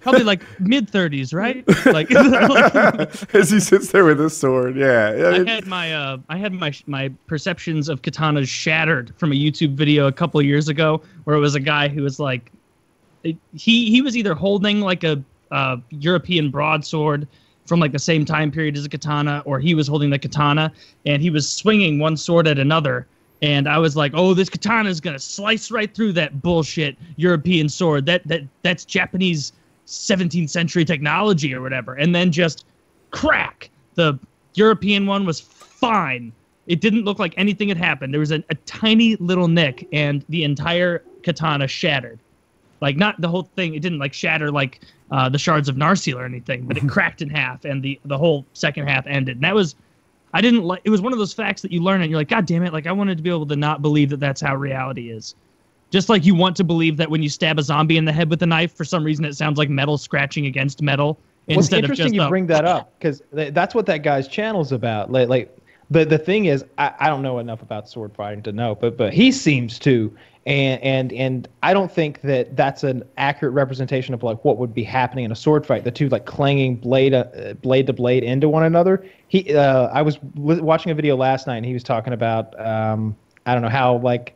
[0.00, 1.64] Probably like mid 30s, right?
[1.86, 4.76] Like, like As he sits there with his sword.
[4.76, 5.14] Yeah.
[5.14, 9.36] yeah, I had my uh, I had my my perceptions of katanas shattered from a
[9.36, 12.50] YouTube video a couple years ago, where it was a guy who was like,
[13.22, 17.28] he he was either holding like a uh, European broadsword
[17.68, 20.72] from like the same time period as a katana, or he was holding the katana
[21.06, 23.06] and he was swinging one sword at another.
[23.40, 27.68] And I was like, "Oh, this katana is gonna slice right through that bullshit European
[27.68, 28.06] sword.
[28.06, 29.52] That that that's Japanese
[29.86, 32.64] 17th century technology or whatever." And then just
[33.10, 33.70] crack.
[33.94, 34.18] The
[34.54, 36.32] European one was fine.
[36.66, 38.12] It didn't look like anything had happened.
[38.12, 42.18] There was a, a tiny little nick, and the entire katana shattered.
[42.80, 43.74] Like not the whole thing.
[43.74, 47.22] It didn't like shatter like uh, the shards of Narsil or anything, but it cracked
[47.22, 49.36] in half, and the the whole second half ended.
[49.36, 49.74] And that was,
[50.34, 50.82] I didn't like.
[50.84, 52.72] It was one of those facts that you learn, and you're like, God damn it!
[52.72, 55.34] Like I wanted to be able to not believe that that's how reality is.
[55.90, 58.28] Just like you want to believe that when you stab a zombie in the head
[58.28, 61.18] with a knife, for some reason it sounds like metal scratching against metal.
[61.48, 65.10] Well, it's interesting you bring that up because that's what that guy's channel's about.
[65.10, 65.57] Like, like
[65.90, 68.96] the the thing is, I, I don't know enough about sword fighting to know, but
[68.96, 70.14] but he seems to,
[70.46, 74.74] and and and I don't think that that's an accurate representation of like what would
[74.74, 75.84] be happening in a sword fight.
[75.84, 79.06] The two like clanging blade uh, blade to blade into one another.
[79.28, 82.58] He, uh, I was w- watching a video last night, and he was talking about,
[82.60, 83.16] um,
[83.46, 84.34] I don't know how like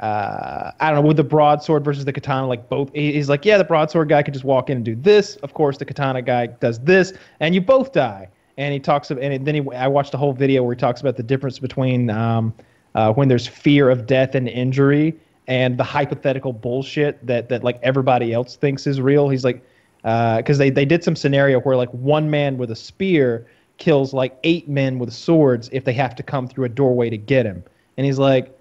[0.00, 3.58] uh, I don't know, with the broadsword versus the katana, like both, he's like, yeah,
[3.58, 5.36] the broadsword guy could just walk in and do this.
[5.36, 8.28] Of course, the katana guy does this, and you both die.
[8.58, 11.00] And he talks, of, and then he, I watched a whole video where he talks
[11.00, 12.52] about the difference between um,
[12.94, 15.14] uh, when there's fear of death and injury
[15.46, 19.28] and the hypothetical bullshit that that like everybody else thinks is real.
[19.28, 19.64] He's like,
[20.02, 23.46] because they they did some scenario where like one man with a spear
[23.78, 27.16] kills like eight men with swords if they have to come through a doorway to
[27.16, 27.64] get him.
[27.96, 28.56] And he's like,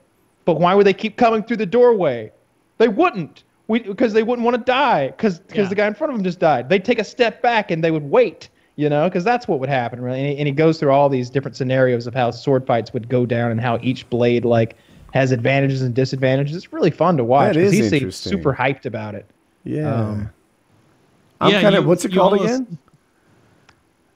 [0.45, 2.31] but why would they keep coming through the doorway?
[2.77, 3.43] They wouldn't.
[3.67, 5.65] We, because they wouldn't want to die because Yeah.
[5.65, 6.69] the guy in front of them just died.
[6.69, 9.67] They'd take a step back and they would wait, you know, because that's what would
[9.67, 9.99] happen.
[10.01, 10.19] Really.
[10.19, 13.09] And he, and he goes through all these different scenarios of how sword fights would
[13.09, 14.77] go down and how each blade like
[15.13, 16.55] has advantages and disadvantages.
[16.55, 17.55] It's really fun to watch.
[17.55, 18.31] That 'cause is he seems interesting.
[18.31, 19.25] super hyped about it.
[19.65, 19.93] Yeah.
[19.93, 20.29] Um,
[21.41, 21.85] I'm Yeah, kind of.
[21.85, 22.77] What's it called almost- again?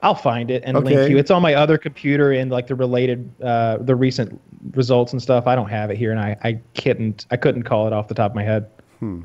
[0.02, 0.96] I'll find it and Okay.
[0.96, 1.18] link you.
[1.18, 4.40] It's on my other computer and like the related, uh, the recent
[4.74, 5.46] results and stuff.
[5.48, 8.14] I don't have it here, and I, I couldn't, I couldn't call it off the
[8.14, 8.68] top of my head.
[9.00, 9.22] Hmm.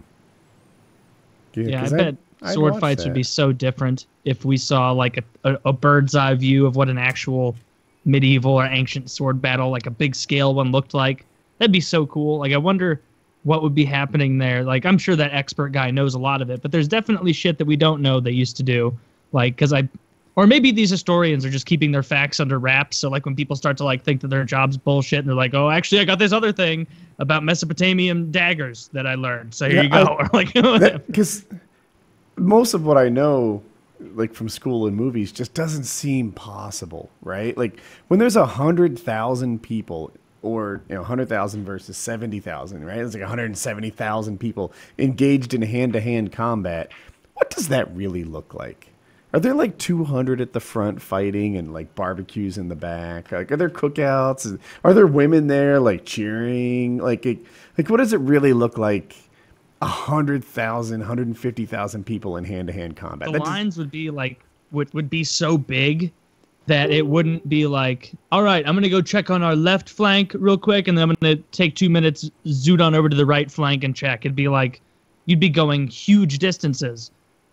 [1.55, 5.17] Yeah, I 'cause bet I'd sword fights would be so different if we saw like
[5.17, 7.57] a, a, a bird's eye view of what an actual
[8.05, 11.25] medieval or ancient sword battle, like a big scale one, looked like.
[11.59, 12.39] That'd be so cool.
[12.39, 13.01] Like, I wonder
[13.43, 14.63] what would be happening there.
[14.63, 17.59] Like, I'm sure that expert guy knows a lot of it, but there's definitely shit
[17.59, 18.97] that we don't know they used to do.
[19.33, 19.89] Like, because I,
[20.37, 22.97] or maybe these historians are just keeping their facts under wraps.
[22.97, 25.53] So, like, when people start to like think that their job's bullshit, and they're like,
[25.53, 26.87] "Oh, actually, I got this other thing
[27.19, 29.97] about Mesopotamian daggers that I learned." So here Yeah, you go.
[30.05, 30.53] I- or like,
[31.07, 31.45] because
[32.41, 33.63] most of what I know,
[34.01, 37.57] like from school and movies, just doesn't seem possible, right?
[37.57, 40.13] Like when there's a hundred thousand people,
[40.43, 42.99] or you know, hundred thousand versus seventy thousand, right?
[42.99, 46.91] It's like one hundred seventy thousand people engaged in hand-to-hand combat.
[47.35, 48.89] What does that really look like?
[49.35, 53.31] Are there like 200 at the front fighting and like barbecues in the back?
[53.31, 54.59] Like, are there cookouts?
[54.83, 56.97] Are there women there like cheering?
[56.97, 57.27] Like,
[57.77, 59.17] like what does it really look like?
[59.81, 63.27] A hundred thousand, hundred and fifty thousand people in hand-to-hand combat.
[63.29, 64.41] the That just- lines would be like
[64.73, 66.13] would would be so big
[66.67, 70.33] that it wouldn't be like, all right, I'm gonna go check on our left flank
[70.39, 73.51] real quick, and then I'm gonna take two minutes, zoot on over to the right
[73.51, 74.25] flank and check.
[74.27, 74.81] It'd be like
[75.27, 77.11] you'd be going huge distances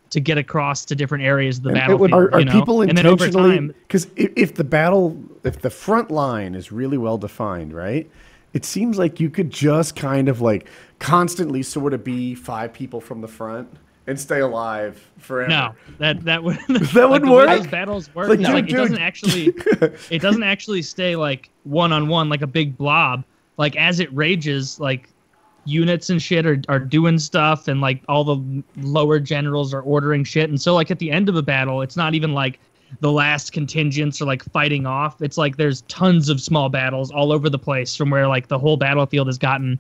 [0.10, 2.02] to get across to different areas of the And battlefield.
[2.02, 2.52] would- are, are you know?
[2.54, 6.72] people and then over intentionally because if, if the battle if the front line is
[6.72, 8.10] really well defined right
[8.56, 13.02] it seems like you could just kind of like constantly sort of be five people
[13.02, 13.68] from the front
[14.08, 17.50] and stay alive forever No, that that would That wouldn't work?
[17.50, 18.30] Those battles work.
[18.30, 19.02] Like, dude, like, it doesn't dude.
[19.02, 19.48] actually
[20.10, 23.26] it doesn't actually stay like one on one like a big blob.
[23.58, 25.10] Like as it rages, like
[25.66, 30.24] units and shit are, are doing stuff and like all the lower generals are ordering
[30.24, 30.50] shit.
[30.50, 32.60] And so like at the end of a battle, it's not even like
[33.00, 35.22] the last contingents are like fighting off.
[35.22, 38.60] It's like there's tons of small battles all over the place from where like the
[38.60, 39.80] whole battlefield has gotten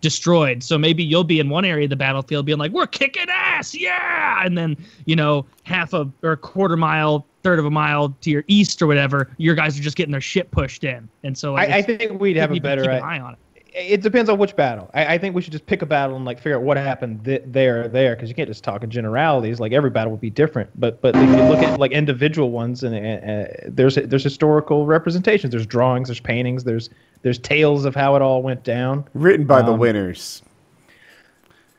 [0.00, 0.62] destroyed.
[0.62, 3.74] So maybe you'll be in one area of the battlefield being like, we're kicking ass,
[3.74, 4.44] yeah.
[4.44, 4.76] And then,
[5.06, 8.82] you know, half a or a quarter mile, third of a mile to your east
[8.82, 11.08] or whatever, your guys are just getting their shit pushed in.
[11.22, 12.82] And so like, I, I think we'd have a better.
[12.82, 13.38] keep an i- eye on it.
[13.74, 14.90] It depends on which battle.
[14.94, 17.24] I, I think we should just pick a battle and like figure out what happened
[17.24, 19.60] th- there there because you can't just talk in generalities.
[19.60, 20.70] Like every battle would be different.
[20.78, 25.52] But but if you look at like individual ones and uh, there's there's historical representations.
[25.52, 26.08] There's drawings.
[26.08, 26.64] There's paintings.
[26.64, 26.90] There's
[27.22, 29.06] there's tales of how it all went down.
[29.14, 30.42] written by the Um, winners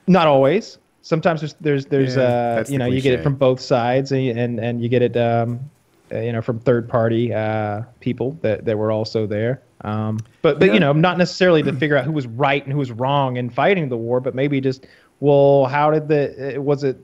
[0.08, 0.78] Not always.
[1.02, 2.22] Sometimes there's there's there's Yeah,
[2.62, 5.02] uh you the know you get it from both sides and and and you get
[5.02, 5.60] it um
[6.12, 9.62] uh, you know from third party uh people that that were also there.
[9.84, 10.74] Um, but but Yeah.
[10.76, 13.50] you know not necessarily to figure out who was right and who was wrong in
[13.50, 14.86] fighting the war, but maybe just
[15.20, 16.98] well how did the uh, was it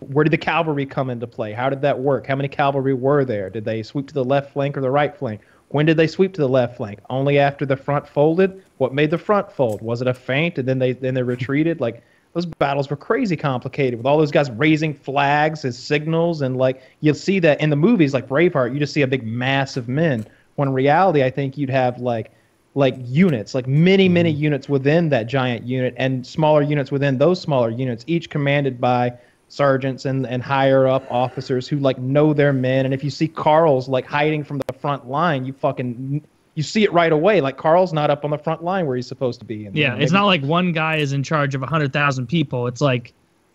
[0.00, 1.52] where did the cavalry come into play?
[1.52, 2.26] How did that work?
[2.26, 3.50] How many cavalry were there?
[3.50, 5.42] Did they sweep to the left flank or the right flank?
[5.68, 6.98] When did they sweep to the left flank?
[7.10, 8.64] Only after the front folded?
[8.78, 9.82] What made the front fold?
[9.82, 11.80] Was it a feint and then they then they retreated?
[11.80, 12.02] Like
[12.32, 16.82] those battles were crazy complicated with all those guys raising flags as signals and like
[17.00, 19.88] you'll see that in the movies like Braveheart, you just see a big mass of
[19.88, 20.26] men.
[20.56, 22.32] When in reality, I think you'd have like
[22.74, 24.14] like units, like many, hmm.
[24.14, 28.80] many units within that giant unit, and smaller units within those smaller units, each commanded
[28.80, 29.12] by
[29.48, 32.84] sergeants and, and higher up officers who like know their men.
[32.84, 36.22] And if you see Carl's like hiding from the front line, you fucking
[36.54, 37.40] you see it right away.
[37.40, 39.66] Like Carl's not up on the front line where he's supposed to be.
[39.66, 42.26] And, you Yeah, know, it's maybe not like one guy is in charge of 100,000
[42.26, 42.66] people.
[42.66, 43.12] It's like,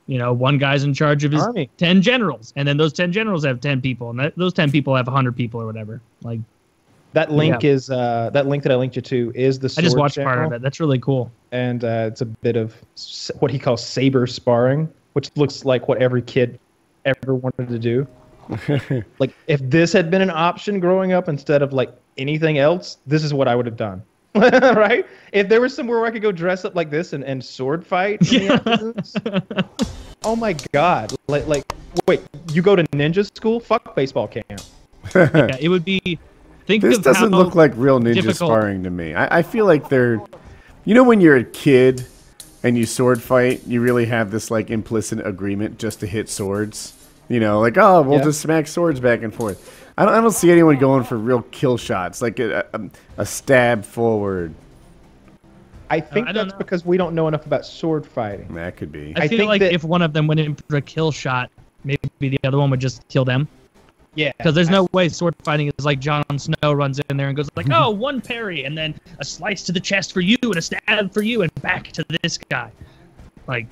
[0.08, 1.70] you know, one guy's in charge of his Army.
[1.78, 4.96] 10 generals, and then those 10 generals have 10 people, and that, those 10 people
[4.96, 6.00] have 100 people or whatever.
[6.22, 6.40] Like,
[7.16, 9.68] that link is uh, that link that I linked you to is the.
[9.78, 10.62] I just sword watched part of it.
[10.62, 11.32] That's really cool.
[11.52, 12.76] and uh, it's a bit of
[13.40, 16.60] what he calls saber sparring, which looks like what every kid
[17.06, 18.06] ever wanted to do.
[19.20, 23.24] like if this had been an option growing up instead of like anything else, this
[23.24, 24.04] is what I would have done.
[24.36, 25.06] right?
[25.32, 27.88] If there was somewhere where I could go dress up like this and, and sword
[27.88, 29.16] fight in the afternoons,
[30.26, 31.14] oh my god!
[31.28, 31.64] Like like
[32.08, 33.62] wait, you go to ninja school?
[33.62, 34.62] Fuck baseball camp.
[35.16, 36.20] yeah, it would be.
[36.66, 39.14] Think This of doesn't look like real ninja difficult- sparring to me.
[39.14, 40.20] I, I feel like they're,
[40.84, 42.06] you know, when you're a kid
[42.64, 46.94] and you sword fight, you really have this like implicit agreement just to hit swords.
[47.30, 48.26] You know, like oh, we'll Yeah.
[48.26, 49.84] just smack swords back and forth.
[49.98, 52.82] I don't, I don't see anyone going for real kill shots, like a, a,
[53.20, 54.54] a stab forward.
[55.90, 56.58] I think I that's know.
[56.58, 58.54] because we don't know enough about sword fighting.
[58.56, 59.14] That could be.
[59.16, 61.12] I, I feel think like that- if one of them went in for a kill
[61.12, 61.52] shot,
[61.84, 63.48] maybe the other one would just kill them.
[64.16, 67.36] Yeah, Because there's no way sword fighting is like Jon Snow runs in there and
[67.36, 70.56] goes like, oh, one parry and then a slice to the chest for you and
[70.56, 72.72] a stab for you and back to this guy.
[73.46, 73.68] Like,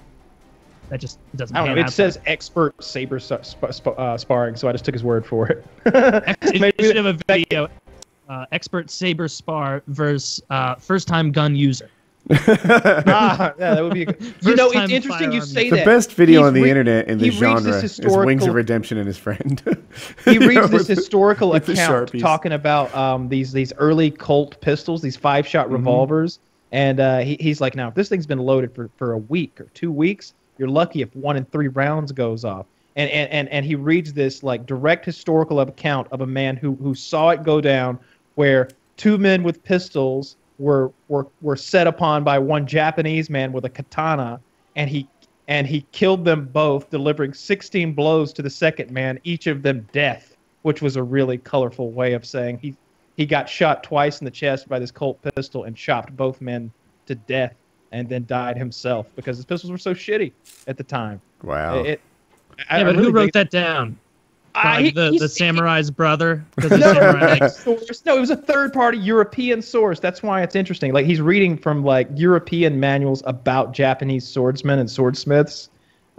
[0.89, 1.55] that just doesn't.
[1.55, 1.81] I don't know.
[1.81, 5.47] It says expert saber sp- sp- uh, sparring, so I just took his word for
[5.47, 5.65] it.
[5.85, 7.69] Ex- it Maybe should have a video.
[8.29, 11.89] Uh, expert saber spar versus uh, first time gun user.
[12.31, 14.03] ah, yeah, that would be.
[14.03, 15.85] A, good- you know, it's interesting you firearm say the that.
[15.85, 18.97] best video He's on the re- internet in he this genre is Wings of Redemption
[18.97, 19.61] and his friend.
[20.25, 24.59] He You know, reads this historical the account talking about um, these these early Colt
[24.61, 25.73] pistols, these five shot Mm-hmm.
[25.75, 26.39] revolvers,
[26.71, 29.59] and uh, he, he's like, now if this thing's been loaded for, for a week
[29.59, 32.65] or two weeks, you're lucky if one in three rounds goes off.
[32.95, 36.75] And, and, and, and he reads this like direct historical account of a man who,
[36.75, 37.97] who saw it go down
[38.35, 43.65] where two men with pistols were, were, were set upon by one Japanese man with
[43.65, 44.39] a katana
[44.75, 45.07] and he
[45.49, 49.85] and he killed them both, delivering 16 blows to the second man, each of them
[49.91, 52.75] death, which was a really colorful way of saying he
[53.17, 56.71] he got shot twice in the chest by this Colt pistol and chopped both men
[57.07, 57.53] to death,
[57.91, 60.31] and then died himself because his pistols were so shitty
[60.67, 61.21] at the time.
[61.43, 61.83] wow.
[61.83, 61.99] It,
[62.69, 63.97] I- Yeah, I but really who wrote that down?
[64.55, 66.43] I- Like the, he's- the samurai's brother?
[66.59, 68.03] 'Cause the No, samurai, source.
[68.05, 69.99] No, it was a third-party European source.
[69.99, 70.93] That's why it's interesting.
[70.93, 75.69] Like he's reading from like European manuals about Japanese swordsmen and swordsmiths.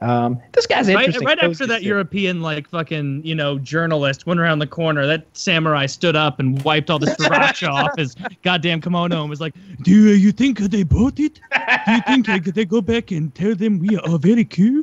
[0.02, 1.24] Um, this guy's right, interesting.
[1.24, 1.84] right Knows after that.
[1.84, 6.60] European like fucking you know journalist went around the corner, that samurai stood up and
[6.64, 10.82] wiped all the sriracha off his goddamn kimono and was like, "Do you think they
[10.82, 11.38] bought it?
[11.86, 14.82] Do you think like, they go back and tell them we are very cool?"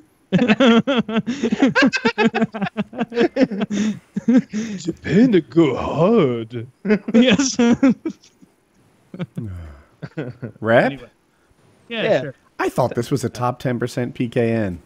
[4.78, 6.68] Japan to go hard.
[7.14, 7.58] yes.
[10.60, 10.86] Rap?
[10.92, 11.10] Anyway.
[11.90, 12.22] yeah, Yeah.
[12.22, 12.36] sure.
[12.60, 14.78] I thought this was a top 10% PKN.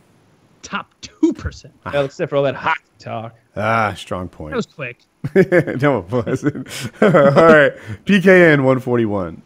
[0.62, 1.74] Top two percent.
[1.86, 3.36] Well, except for all that hot talk.
[3.56, 4.52] Ah, strong point.
[4.52, 4.98] That was quick.
[5.82, 6.68] no, it wasn't.
[7.02, 7.74] All right.
[8.06, 9.42] PKN 141.